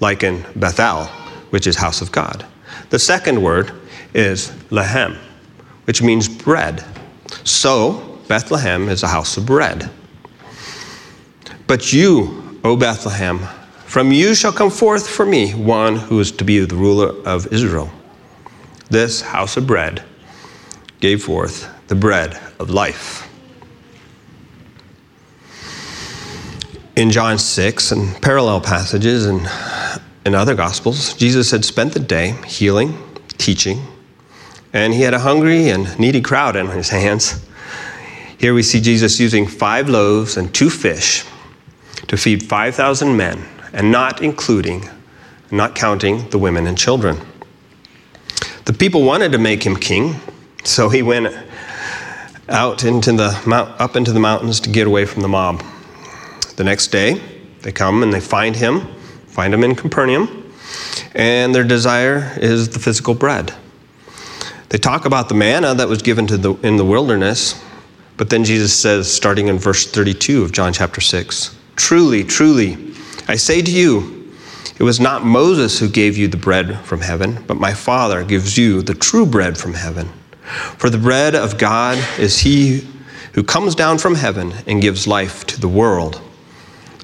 like 0.00 0.22
in 0.22 0.44
Bethel, 0.56 1.06
which 1.50 1.66
is 1.66 1.76
house 1.76 2.02
of 2.02 2.12
God. 2.12 2.44
The 2.90 2.98
second 2.98 3.42
word 3.42 3.72
is 4.12 4.50
Lehem, 4.70 5.16
which 5.86 6.02
means 6.02 6.28
bread. 6.28 6.84
So, 7.42 8.18
Bethlehem 8.28 8.88
is 8.88 9.02
a 9.02 9.08
house 9.08 9.36
of 9.36 9.46
bread. 9.46 9.90
But 11.66 11.92
you, 11.92 12.60
O 12.62 12.76
Bethlehem, 12.76 13.38
from 13.86 14.12
you 14.12 14.34
shall 14.34 14.52
come 14.52 14.70
forth 14.70 15.08
for 15.08 15.24
me 15.24 15.52
one 15.52 15.96
who 15.96 16.20
is 16.20 16.30
to 16.32 16.44
be 16.44 16.58
the 16.60 16.74
ruler 16.74 17.14
of 17.26 17.52
Israel. 17.52 17.90
This 18.90 19.20
house 19.20 19.56
of 19.56 19.66
bread 19.66 20.02
gave 21.00 21.22
forth 21.22 21.68
the 21.88 21.94
bread 21.94 22.38
of 22.58 22.70
life. 22.70 23.28
In 26.96 27.10
John 27.10 27.38
6 27.38 27.92
and 27.92 28.22
parallel 28.22 28.60
passages 28.60 29.26
and 29.26 29.48
in 30.24 30.34
other 30.34 30.54
Gospels, 30.54 31.14
Jesus 31.14 31.50
had 31.50 31.64
spent 31.64 31.92
the 31.92 32.00
day 32.00 32.34
healing, 32.46 32.96
teaching, 33.38 33.82
and 34.76 34.92
he 34.92 35.00
had 35.00 35.14
a 35.14 35.18
hungry 35.18 35.70
and 35.70 35.98
needy 35.98 36.20
crowd 36.20 36.54
in 36.54 36.66
his 36.66 36.90
hands. 36.90 37.42
Here 38.36 38.52
we 38.52 38.62
see 38.62 38.78
Jesus 38.78 39.18
using 39.18 39.46
five 39.46 39.88
loaves 39.88 40.36
and 40.36 40.54
two 40.54 40.68
fish 40.68 41.24
to 42.08 42.16
feed 42.18 42.42
5,000 42.42 43.16
men, 43.16 43.42
and 43.72 43.90
not 43.90 44.20
including, 44.20 44.86
not 45.50 45.74
counting 45.74 46.28
the 46.28 46.36
women 46.36 46.66
and 46.66 46.76
children. 46.76 47.18
The 48.66 48.74
people 48.74 49.02
wanted 49.02 49.32
to 49.32 49.38
make 49.38 49.64
him 49.64 49.76
king, 49.76 50.16
so 50.62 50.90
he 50.90 51.02
went 51.02 51.34
out 52.50 52.84
into 52.84 53.12
the 53.12 53.30
up 53.78 53.96
into 53.96 54.12
the 54.12 54.20
mountains 54.20 54.60
to 54.60 54.70
get 54.70 54.86
away 54.86 55.06
from 55.06 55.22
the 55.22 55.28
mob. 55.28 55.64
The 56.56 56.64
next 56.64 56.88
day, 56.88 57.18
they 57.62 57.72
come 57.72 58.02
and 58.02 58.12
they 58.12 58.20
find 58.20 58.54
him, 58.54 58.86
find 59.26 59.54
him 59.54 59.64
in 59.64 59.74
Capernaum, 59.74 60.52
and 61.14 61.54
their 61.54 61.64
desire 61.64 62.36
is 62.36 62.68
the 62.68 62.78
physical 62.78 63.14
bread. 63.14 63.54
They 64.68 64.78
talk 64.78 65.04
about 65.04 65.28
the 65.28 65.34
manna 65.34 65.74
that 65.74 65.88
was 65.88 66.02
given 66.02 66.26
to 66.26 66.36
the, 66.36 66.54
in 66.66 66.76
the 66.76 66.84
wilderness, 66.84 67.62
but 68.16 68.30
then 68.30 68.44
Jesus 68.44 68.76
says, 68.76 69.12
starting 69.12 69.48
in 69.48 69.58
verse 69.58 69.86
32 69.86 70.42
of 70.42 70.52
John 70.52 70.72
chapter 70.72 71.00
6, 71.00 71.56
Truly, 71.76 72.24
truly, 72.24 72.94
I 73.28 73.36
say 73.36 73.62
to 73.62 73.70
you, 73.70 74.32
it 74.78 74.82
was 74.82 75.00
not 75.00 75.24
Moses 75.24 75.78
who 75.78 75.88
gave 75.88 76.16
you 76.16 76.28
the 76.28 76.36
bread 76.36 76.78
from 76.80 77.00
heaven, 77.00 77.42
but 77.46 77.56
my 77.56 77.72
Father 77.72 78.24
gives 78.24 78.58
you 78.58 78.82
the 78.82 78.94
true 78.94 79.24
bread 79.24 79.56
from 79.56 79.74
heaven. 79.74 80.08
For 80.78 80.90
the 80.90 80.98
bread 80.98 81.34
of 81.34 81.58
God 81.58 81.98
is 82.18 82.40
he 82.40 82.86
who 83.32 83.42
comes 83.42 83.74
down 83.74 83.98
from 83.98 84.14
heaven 84.14 84.52
and 84.66 84.82
gives 84.82 85.06
life 85.06 85.46
to 85.46 85.60
the 85.60 85.68
world. 85.68 86.20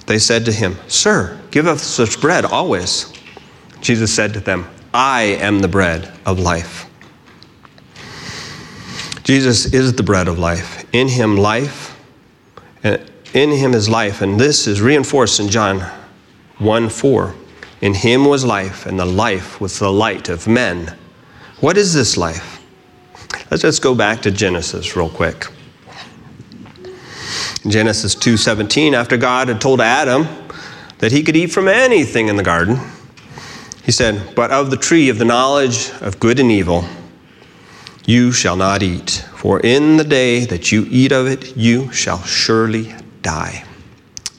They 0.07 0.18
said 0.18 0.44
to 0.46 0.53
him, 0.53 0.77
Sir, 0.88 1.40
give 1.51 1.66
us 1.66 1.83
such 1.83 2.20
bread 2.20 2.44
always. 2.44 3.12
Jesus 3.81 4.14
said 4.14 4.35
to 4.35 4.40
them, 4.40 4.66
I 4.92 5.22
am 5.22 5.61
the 5.61 5.68
bread 5.68 6.12
of 6.27 6.38
life. 6.38 6.87
Jesus 9.24 9.72
is 9.72 9.92
the 9.92 10.02
bread 10.02 10.26
of 10.26 10.38
life. 10.38 10.85
In 10.92 11.08
him, 11.08 11.37
life, 11.37 11.96
in 12.82 13.50
him 13.50 13.72
is 13.72 13.88
life, 13.88 14.20
and 14.20 14.38
this 14.38 14.66
is 14.66 14.80
reinforced 14.80 15.38
in 15.38 15.48
John 15.48 15.80
1 16.58 16.88
4. 16.88 17.35
In 17.80 17.94
him 17.94 18.24
was 18.24 18.44
life, 18.44 18.87
and 18.87 18.98
the 18.98 19.04
life 19.04 19.61
was 19.61 19.78
the 19.78 19.92
light 19.92 20.28
of 20.28 20.48
men. 20.48 20.96
What 21.61 21.76
is 21.76 21.94
this 21.94 22.16
life? 22.16 22.61
Let's 23.50 23.62
just 23.62 23.82
go 23.82 23.94
back 23.94 24.22
to 24.22 24.30
Genesis 24.30 24.96
real 24.96 25.08
quick. 25.08 25.46
In 27.64 27.70
Genesis 27.70 28.16
2:17, 28.16 28.92
after 28.94 29.16
God 29.16 29.48
had 29.48 29.61
told 29.61 29.80
Adam 29.80 30.26
that 30.98 31.12
he 31.12 31.22
could 31.22 31.37
eat 31.37 31.52
from 31.52 31.68
anything 31.68 32.28
in 32.28 32.37
the 32.37 32.42
garden, 32.42 32.80
he 33.85 33.92
said, 33.92 34.35
"But 34.35 34.50
of 34.50 34.70
the 34.70 34.76
tree 34.76 35.08
of 35.08 35.18
the 35.18 35.24
knowledge 35.24 35.90
of 36.00 36.18
good 36.18 36.40
and 36.40 36.50
evil 36.50 36.85
you 38.04 38.32
shall 38.32 38.56
not 38.56 38.82
eat, 38.82 39.24
for 39.36 39.60
in 39.60 39.96
the 39.96 40.04
day 40.04 40.44
that 40.44 40.72
you 40.72 40.86
eat 40.90 41.12
of 41.12 41.26
it 41.26 41.56
you 41.56 41.92
shall 41.92 42.22
surely 42.24 42.94
die." 43.22 43.64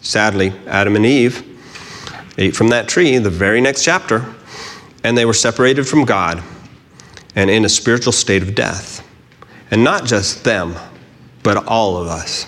Sadly, 0.02 0.54
Adam 0.68 0.96
and 0.96 1.06
Eve 1.06 1.44
ate 2.38 2.56
from 2.56 2.70
that 2.70 2.88
tree 2.88 3.18
the 3.18 3.30
very 3.30 3.62
next 3.62 3.84
chapter, 3.84 4.26
and 5.04 5.18
they 5.18 5.26
were 5.26 5.34
separated 5.34 5.88
from 5.88 6.06
God 6.06 6.42
and 7.36 7.50
in 7.50 7.66
a 7.66 7.70
spiritual 7.70 8.12
state 8.12 8.42
of 8.42 8.54
death. 8.54 9.02
And 9.72 9.84
not 9.84 10.06
just 10.06 10.44
them, 10.44 10.76
but 11.42 11.66
all 11.68 11.98
of 11.98 12.08
us. 12.08 12.46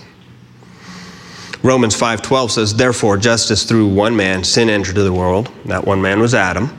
Romans 1.63 1.95
5:12 1.95 2.51
says, 2.51 2.75
"Therefore, 2.75 3.17
just 3.17 3.49
as 3.49 3.63
through 3.63 3.88
one 3.88 4.15
man 4.15 4.43
sin 4.43 4.69
entered 4.69 4.89
into 4.89 5.04
the 5.04 5.12
world, 5.12 5.49
that 5.65 5.88
one 5.88 6.01
man 6.01 6.19
was 6.19 6.36
Adam, 6.36 6.69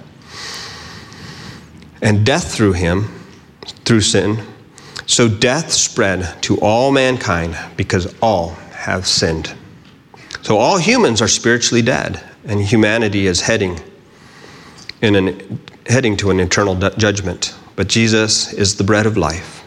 and 2.00 2.24
death 2.24 2.54
through 2.54 2.74
him, 2.74 3.08
through 3.86 4.02
sin, 4.02 4.42
so 5.06 5.28
death 5.28 5.72
spread 5.72 6.42
to 6.42 6.58
all 6.58 6.92
mankind 6.92 7.56
because 7.76 8.12
all 8.20 8.58
have 8.72 9.06
sinned." 9.06 9.52
So 10.42 10.58
all 10.58 10.76
humans 10.76 11.22
are 11.22 11.28
spiritually 11.28 11.82
dead, 11.82 12.20
and 12.46 12.60
humanity 12.60 13.26
is 13.26 13.40
heading 13.40 13.80
in 15.00 15.16
an, 15.16 15.60
heading 15.86 16.16
to 16.18 16.30
an 16.30 16.40
eternal 16.40 16.74
judgment. 16.98 17.54
But 17.76 17.88
Jesus 17.88 18.52
is 18.52 18.74
the 18.74 18.84
bread 18.84 19.06
of 19.06 19.16
life. 19.16 19.62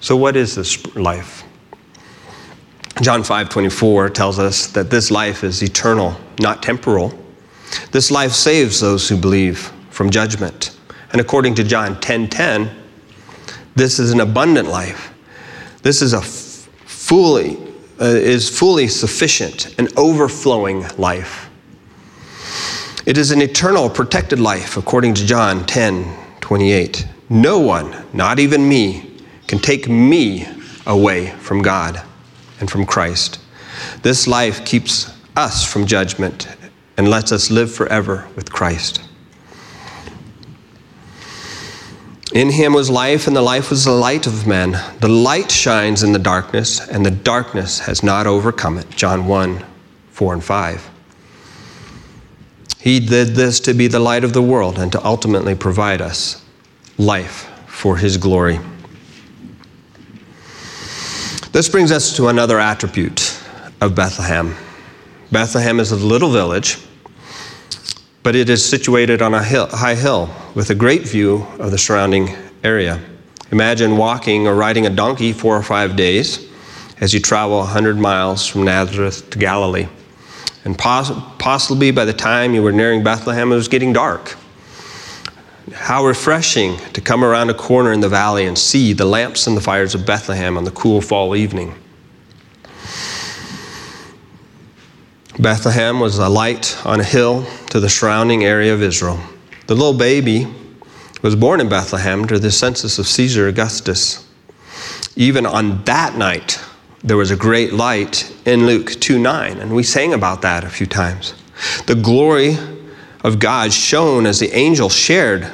So 0.00 0.16
what 0.16 0.36
is 0.36 0.54
this 0.54 0.78
life? 0.94 1.42
John 3.02 3.22
5:24 3.22 4.08
tells 4.08 4.38
us 4.38 4.66
that 4.68 4.90
this 4.90 5.10
life 5.10 5.44
is 5.44 5.62
eternal, 5.62 6.16
not 6.40 6.62
temporal. 6.62 7.12
This 7.90 8.10
life 8.10 8.32
saves 8.32 8.80
those 8.80 9.08
who 9.08 9.16
believe 9.16 9.70
from 9.90 10.10
judgment. 10.10 10.70
And 11.12 11.20
according 11.20 11.54
to 11.56 11.64
John 11.64 11.96
10:10, 12.00 12.70
this 13.76 13.98
is 13.98 14.10
an 14.10 14.20
abundant 14.20 14.68
life. 14.68 15.12
This 15.82 16.02
is 16.02 16.12
a 16.12 16.20
fully 16.20 17.58
uh, 18.00 18.04
is 18.04 18.48
fully 18.50 18.88
sufficient 18.88 19.74
and 19.78 19.88
overflowing 19.96 20.86
life. 20.98 21.48
It 23.06 23.16
is 23.16 23.30
an 23.30 23.40
eternal 23.40 23.88
protected 23.88 24.40
life 24.40 24.76
according 24.76 25.14
to 25.14 25.26
John 25.26 25.64
10:28. 25.64 27.06
No 27.28 27.58
one, 27.58 28.04
not 28.12 28.38
even 28.38 28.68
me, 28.68 29.10
can 29.46 29.58
take 29.58 29.88
me 29.88 30.46
away 30.86 31.30
from 31.40 31.62
God 31.62 32.02
and 32.60 32.70
from 32.70 32.86
Christ. 32.86 33.38
This 34.02 34.26
life 34.26 34.64
keeps 34.64 35.12
us 35.36 35.64
from 35.64 35.86
judgment 35.86 36.48
and 36.96 37.08
lets 37.08 37.32
us 37.32 37.50
live 37.50 37.72
forever 37.72 38.26
with 38.36 38.52
Christ. 38.52 39.05
In 42.36 42.50
him 42.50 42.74
was 42.74 42.90
life, 42.90 43.26
and 43.26 43.34
the 43.34 43.40
life 43.40 43.70
was 43.70 43.86
the 43.86 43.92
light 43.92 44.26
of 44.26 44.46
men. 44.46 44.72
The 45.00 45.08
light 45.08 45.50
shines 45.50 46.02
in 46.02 46.12
the 46.12 46.18
darkness, 46.18 46.86
and 46.86 47.04
the 47.04 47.10
darkness 47.10 47.78
has 47.78 48.02
not 48.02 48.26
overcome 48.26 48.76
it. 48.76 48.90
John 48.90 49.26
1 49.26 49.64
4 50.10 50.34
and 50.34 50.44
5. 50.44 50.90
He 52.78 53.00
did 53.00 53.28
this 53.28 53.58
to 53.60 53.72
be 53.72 53.86
the 53.86 54.00
light 54.00 54.22
of 54.22 54.34
the 54.34 54.42
world 54.42 54.78
and 54.78 54.92
to 54.92 55.02
ultimately 55.02 55.54
provide 55.54 56.02
us 56.02 56.44
life 56.98 57.48
for 57.68 57.96
his 57.96 58.18
glory. 58.18 58.60
This 61.52 61.70
brings 61.70 61.90
us 61.90 62.14
to 62.16 62.28
another 62.28 62.58
attribute 62.60 63.42
of 63.80 63.94
Bethlehem. 63.94 64.54
Bethlehem 65.32 65.80
is 65.80 65.90
a 65.90 65.96
little 65.96 66.30
village, 66.30 66.76
but 68.22 68.36
it 68.36 68.50
is 68.50 68.62
situated 68.62 69.22
on 69.22 69.32
a 69.32 69.42
hill, 69.42 69.68
high 69.68 69.94
hill 69.94 70.30
with 70.56 70.70
a 70.70 70.74
great 70.74 71.06
view 71.06 71.46
of 71.58 71.70
the 71.70 71.76
surrounding 71.76 72.34
area. 72.64 72.98
Imagine 73.52 73.98
walking 73.98 74.48
or 74.48 74.54
riding 74.54 74.86
a 74.86 74.90
donkey 74.90 75.34
four 75.34 75.54
or 75.54 75.62
five 75.62 75.96
days 75.96 76.48
as 76.98 77.12
you 77.12 77.20
travel 77.20 77.58
100 77.58 77.98
miles 77.98 78.46
from 78.46 78.64
Nazareth 78.64 79.28
to 79.28 79.38
Galilee. 79.38 79.86
And 80.64 80.76
poss- 80.76 81.12
possibly 81.38 81.90
by 81.90 82.06
the 82.06 82.14
time 82.14 82.54
you 82.54 82.62
were 82.62 82.72
nearing 82.72 83.04
Bethlehem, 83.04 83.52
it 83.52 83.54
was 83.54 83.68
getting 83.68 83.92
dark. 83.92 84.34
How 85.74 86.06
refreshing 86.06 86.78
to 86.94 87.02
come 87.02 87.22
around 87.22 87.50
a 87.50 87.54
corner 87.54 87.92
in 87.92 88.00
the 88.00 88.08
valley 88.08 88.46
and 88.46 88.56
see 88.56 88.94
the 88.94 89.04
lamps 89.04 89.46
and 89.46 89.58
the 89.58 89.60
fires 89.60 89.94
of 89.94 90.06
Bethlehem 90.06 90.56
on 90.56 90.64
the 90.64 90.70
cool 90.70 91.02
fall 91.02 91.36
evening. 91.36 91.74
Bethlehem 95.38 96.00
was 96.00 96.16
a 96.16 96.30
light 96.30 96.78
on 96.86 96.98
a 96.98 97.04
hill 97.04 97.44
to 97.68 97.78
the 97.78 97.90
surrounding 97.90 98.42
area 98.42 98.72
of 98.72 98.82
Israel. 98.82 99.20
The 99.66 99.74
little 99.74 99.94
baby 99.94 100.46
was 101.22 101.34
born 101.34 101.60
in 101.60 101.68
Bethlehem 101.68 102.26
during 102.26 102.42
the 102.42 102.52
census 102.52 102.98
of 102.98 103.06
Caesar 103.06 103.48
Augustus. 103.48 104.28
Even 105.16 105.44
on 105.44 105.82
that 105.84 106.16
night, 106.16 106.60
there 107.02 107.16
was 107.16 107.30
a 107.30 107.36
great 107.36 107.72
light 107.72 108.32
in 108.44 108.66
Luke 108.66 108.90
2 108.90 109.18
9, 109.18 109.58
and 109.58 109.74
we 109.74 109.82
sang 109.82 110.12
about 110.12 110.42
that 110.42 110.62
a 110.62 110.68
few 110.68 110.86
times. 110.86 111.34
The 111.86 111.94
glory 111.94 112.56
of 113.24 113.38
God 113.40 113.72
shone 113.72 114.26
as 114.26 114.38
the 114.38 114.52
angel 114.52 114.88
shared 114.88 115.50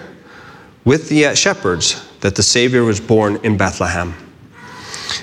with 0.84 1.08
the 1.08 1.26
uh, 1.26 1.34
shepherds 1.34 2.06
that 2.20 2.34
the 2.34 2.42
Savior 2.42 2.84
was 2.84 3.00
born 3.00 3.38
in 3.42 3.56
Bethlehem. 3.56 4.14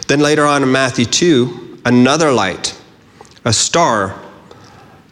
Then 0.08 0.20
later 0.20 0.46
on 0.46 0.64
in 0.64 0.72
Matthew 0.72 1.06
2, 1.06 1.82
another 1.86 2.32
light, 2.32 2.80
a 3.46 3.54
star, 3.54 4.20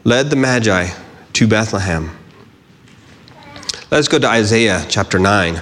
led 0.03 0.29
the 0.29 0.35
Magi 0.35 0.89
to 1.33 1.47
Bethlehem. 1.47 2.17
Let's 3.89 4.09
go 4.09 4.19
to 4.19 4.27
Isaiah 4.27 4.85
chapter 4.89 5.17
9. 5.17 5.61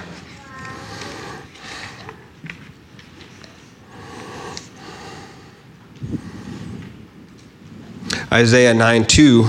Isaiah 8.32 8.74
9 8.74 9.06
2 9.06 9.48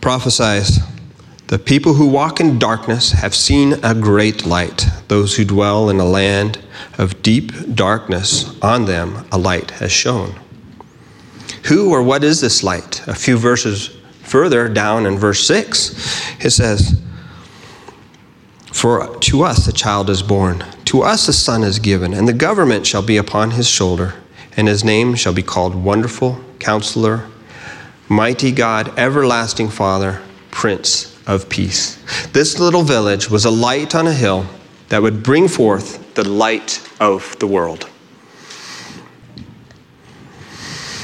prophesies 0.00 0.80
The 1.46 1.60
people 1.60 1.94
who 1.94 2.08
walk 2.08 2.40
in 2.40 2.58
darkness 2.58 3.12
have 3.12 3.36
seen 3.36 3.74
a 3.84 3.94
great 3.94 4.44
light. 4.44 4.88
Those 5.06 5.36
who 5.36 5.44
dwell 5.44 5.90
in 5.90 6.00
a 6.00 6.04
land 6.04 6.58
of 6.98 7.22
deep 7.22 7.52
darkness, 7.76 8.58
on 8.62 8.86
them 8.86 9.28
a 9.30 9.38
light 9.38 9.70
has 9.70 9.92
shone. 9.92 10.34
Who 11.66 11.92
or 11.92 12.02
what 12.02 12.24
is 12.24 12.40
this 12.40 12.64
light? 12.64 13.06
A 13.06 13.14
few 13.14 13.36
verses 13.36 13.96
further 14.24 14.68
down 14.68 15.06
in 15.06 15.18
verse 15.18 15.46
6, 15.46 16.44
it 16.44 16.50
says, 16.50 17.00
For 18.72 19.14
to 19.16 19.42
us 19.42 19.66
a 19.66 19.72
child 19.72 20.08
is 20.08 20.22
born, 20.22 20.64
to 20.86 21.02
us 21.02 21.28
a 21.28 21.32
son 21.32 21.62
is 21.62 21.78
given, 21.78 22.14
and 22.14 22.26
the 22.26 22.32
government 22.32 22.86
shall 22.86 23.02
be 23.02 23.16
upon 23.16 23.52
his 23.52 23.68
shoulder, 23.68 24.14
and 24.56 24.68
his 24.68 24.84
name 24.84 25.14
shall 25.14 25.32
be 25.32 25.42
called 25.42 25.74
Wonderful 25.74 26.40
Counselor, 26.58 27.26
Mighty 28.08 28.52
God, 28.52 28.98
Everlasting 28.98 29.68
Father, 29.68 30.20
Prince 30.50 31.16
of 31.26 31.48
Peace. 31.48 31.98
This 32.32 32.58
little 32.58 32.82
village 32.82 33.30
was 33.30 33.44
a 33.44 33.50
light 33.50 33.94
on 33.94 34.06
a 34.06 34.12
hill 34.12 34.46
that 34.88 35.02
would 35.02 35.22
bring 35.22 35.46
forth 35.46 36.14
the 36.14 36.28
light 36.28 36.82
of 37.00 37.38
the 37.38 37.46
world. 37.46 37.88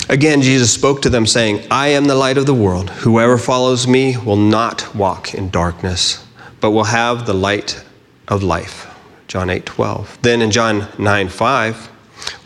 Again, 0.08 0.42
Jesus 0.42 0.72
spoke 0.72 1.02
to 1.02 1.10
them, 1.10 1.26
saying, 1.26 1.66
I 1.70 1.88
am 1.88 2.04
the 2.04 2.14
light 2.14 2.38
of 2.38 2.46
the 2.46 2.54
world. 2.54 2.90
Whoever 2.90 3.38
follows 3.38 3.86
me 3.86 4.16
will 4.16 4.36
not 4.36 4.94
walk 4.94 5.34
in 5.34 5.50
darkness, 5.50 6.25
but 6.66 6.72
will 6.72 6.82
have 6.82 7.26
the 7.26 7.32
light 7.32 7.80
of 8.26 8.42
life. 8.42 8.92
John 9.28 9.50
8 9.50 9.64
12. 9.64 10.18
Then 10.22 10.42
in 10.42 10.50
John 10.50 10.88
9 10.98 11.28
5, 11.28 11.76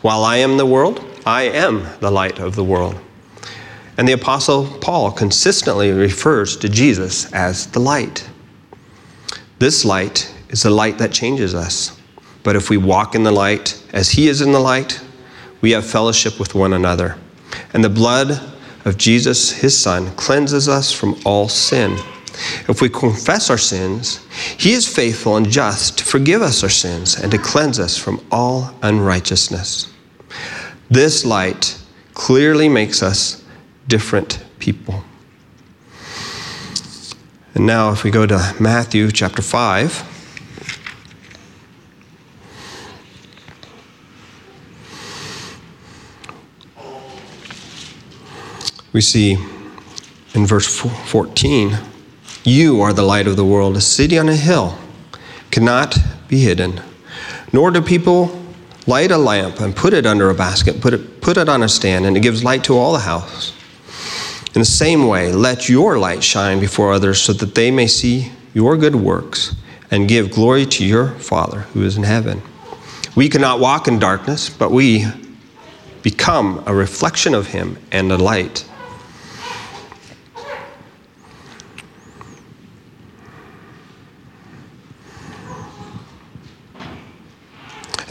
while 0.03 0.23
I 0.23 0.37
am 0.37 0.57
the 0.57 0.65
world, 0.67 1.03
I 1.25 1.49
am 1.49 1.87
the 2.01 2.11
light 2.11 2.37
of 2.37 2.55
the 2.55 2.63
world. 2.63 2.99
And 3.97 4.07
the 4.07 4.11
Apostle 4.11 4.67
Paul 4.79 5.11
consistently 5.11 5.91
refers 5.91 6.55
to 6.57 6.69
Jesus 6.69 7.33
as 7.33 7.65
the 7.65 7.79
light. 7.79 8.29
This 9.57 9.83
light 9.83 10.31
is 10.49 10.61
the 10.61 10.69
light 10.69 10.99
that 10.99 11.11
changes 11.11 11.55
us. 11.55 11.99
But 12.43 12.55
if 12.55 12.69
we 12.69 12.77
walk 12.77 13.15
in 13.15 13.23
the 13.23 13.31
light 13.31 13.83
as 13.91 14.11
he 14.11 14.27
is 14.27 14.41
in 14.41 14.51
the 14.51 14.59
light, 14.59 15.01
we 15.61 15.71
have 15.71 15.83
fellowship 15.83 16.39
with 16.39 16.53
one 16.53 16.73
another. 16.73 17.17
And 17.73 17.83
the 17.83 17.89
blood 17.89 18.39
of 18.85 18.99
Jesus, 18.99 19.51
his 19.51 19.75
Son, 19.75 20.11
cleanses 20.15 20.69
us 20.69 20.91
from 20.91 21.19
all 21.25 21.49
sin. 21.49 21.97
If 22.67 22.81
we 22.81 22.89
confess 22.89 23.49
our 23.49 23.57
sins, 23.57 24.25
he 24.57 24.73
is 24.73 24.87
faithful 24.87 25.37
and 25.37 25.49
just 25.49 25.99
to 25.99 26.05
forgive 26.05 26.41
us 26.41 26.63
our 26.63 26.69
sins 26.69 27.17
and 27.17 27.31
to 27.31 27.37
cleanse 27.37 27.79
us 27.79 27.97
from 27.97 28.25
all 28.31 28.73
unrighteousness. 28.81 29.91
This 30.89 31.25
light 31.25 31.77
clearly 32.13 32.69
makes 32.69 33.01
us 33.01 33.43
different 33.87 34.43
people. 34.59 35.03
And 37.53 37.65
now, 37.65 37.91
if 37.91 38.03
we 38.03 38.11
go 38.11 38.25
to 38.25 38.55
Matthew 38.59 39.11
chapter 39.11 39.41
5. 39.41 40.07
we 48.93 49.01
see 49.01 49.37
in 50.33 50.45
verse 50.45 50.67
14 50.77 51.77
You 52.43 52.81
are 52.81 52.91
the 52.93 53.03
light 53.03 53.27
of 53.27 53.35
the 53.35 53.45
world. 53.45 53.77
A 53.77 53.81
city 53.81 54.17
on 54.17 54.27
a 54.27 54.35
hill 54.35 54.77
cannot 55.51 55.97
be 56.27 56.39
hidden, 56.39 56.81
nor 57.53 57.69
do 57.69 57.81
people 57.81 58.41
light 58.87 59.11
a 59.11 59.17
lamp 59.17 59.59
and 59.59 59.75
put 59.75 59.93
it 59.93 60.05
under 60.05 60.29
a 60.29 60.33
basket, 60.33 60.81
put 60.81 60.93
it, 60.93 61.21
put 61.21 61.37
it 61.37 61.47
on 61.47 61.61
a 61.61 61.69
stand, 61.69 62.05
and 62.05 62.17
it 62.17 62.21
gives 62.21 62.43
light 62.43 62.63
to 62.63 62.77
all 62.77 62.93
the 62.93 62.99
house. 62.99 63.53
In 64.55 64.59
the 64.59 64.65
same 64.65 65.07
way, 65.07 65.31
let 65.31 65.69
your 65.69 65.99
light 65.99 66.23
shine 66.23 66.59
before 66.59 66.91
others 66.91 67.21
so 67.21 67.31
that 67.33 67.55
they 67.55 67.69
may 67.71 67.87
see 67.87 68.31
your 68.53 68.75
good 68.75 68.95
works 68.95 69.55
and 69.91 70.07
give 70.07 70.31
glory 70.31 70.65
to 70.65 70.85
your 70.85 71.09
Father 71.09 71.61
who 71.73 71.83
is 71.83 71.95
in 71.95 72.03
heaven. 72.03 72.41
We 73.15 73.29
cannot 73.29 73.59
walk 73.59 73.87
in 73.87 73.99
darkness, 73.99 74.49
but 74.49 74.71
we 74.71 75.05
become 76.01 76.63
a 76.65 76.73
reflection 76.73 77.33
of 77.33 77.47
Him 77.47 77.77
and 77.91 78.11
a 78.11 78.17
light. 78.17 78.65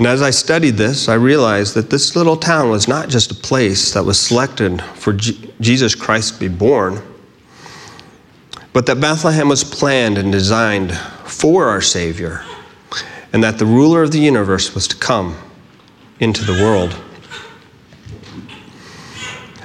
And 0.01 0.07
as 0.07 0.23
I 0.23 0.31
studied 0.31 0.79
this, 0.79 1.11
I 1.11 1.15
realized 1.15 1.75
that 1.75 1.91
this 1.91 2.17
little 2.17 2.39
town 2.39 2.71
was 2.71 2.89
not 2.89 3.11
just 3.11 3.33
a 3.33 3.35
place 3.35 3.93
that 3.93 4.03
was 4.03 4.19
selected 4.19 4.81
for 4.95 5.13
G- 5.13 5.53
Jesus 5.61 5.95
Christ 5.95 6.33
to 6.33 6.41
be 6.41 6.49
born, 6.49 7.03
but 8.73 8.87
that 8.87 8.99
Bethlehem 8.99 9.51
was 9.51 9.63
planned 9.63 10.17
and 10.17 10.33
designed 10.33 10.97
for 11.27 11.69
our 11.69 11.83
Savior, 11.83 12.43
and 13.35 13.45
that 13.45 13.59
the 13.59 13.67
ruler 13.67 14.03
of 14.03 14.11
the 14.11 14.19
universe 14.19 14.75
was 14.75 14.89
to 14.89 14.97
come 14.97 15.37
into 16.19 16.47
the 16.47 16.65
world. 16.65 16.97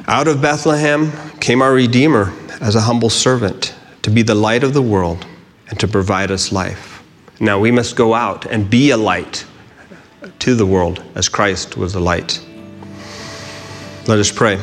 Out 0.06 0.28
of 0.28 0.42
Bethlehem 0.42 1.14
came 1.40 1.62
our 1.62 1.72
Redeemer 1.72 2.34
as 2.60 2.76
a 2.76 2.82
humble 2.82 3.10
servant 3.10 3.74
to 4.02 4.10
be 4.10 4.22
the 4.22 4.36
light 4.36 4.66
of 4.66 4.74
the 4.74 4.82
world 4.82 5.26
and 5.70 5.80
to 5.80 5.88
provide 5.88 6.30
us 6.30 6.52
life. 6.52 7.02
Now 7.40 7.58
we 7.58 7.72
must 7.72 7.96
go 7.96 8.14
out 8.14 8.46
and 8.46 8.70
be 8.70 8.90
a 8.90 8.98
light 8.98 9.46
to 10.46 10.54
the 10.54 10.64
world 10.64 11.04
as 11.16 11.28
Christ 11.28 11.76
was 11.76 11.94
the 11.94 12.00
light. 12.00 12.40
Let 14.06 14.20
us 14.20 14.32
pray. 14.32 14.60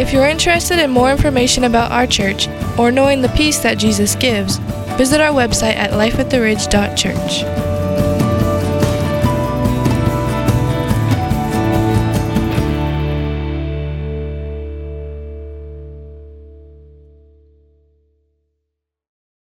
If 0.00 0.14
you're 0.14 0.24
interested 0.24 0.78
in 0.78 0.90
more 0.90 1.10
information 1.10 1.64
about 1.64 1.92
our 1.92 2.06
church 2.06 2.48
or 2.78 2.90
knowing 2.90 3.20
the 3.20 3.28
peace 3.36 3.58
that 3.58 3.76
Jesus 3.76 4.14
gives, 4.14 4.56
visit 4.96 5.20
our 5.20 5.34
website 5.34 5.76
at 5.76 5.90
lifeattheridge.church. 5.90 7.67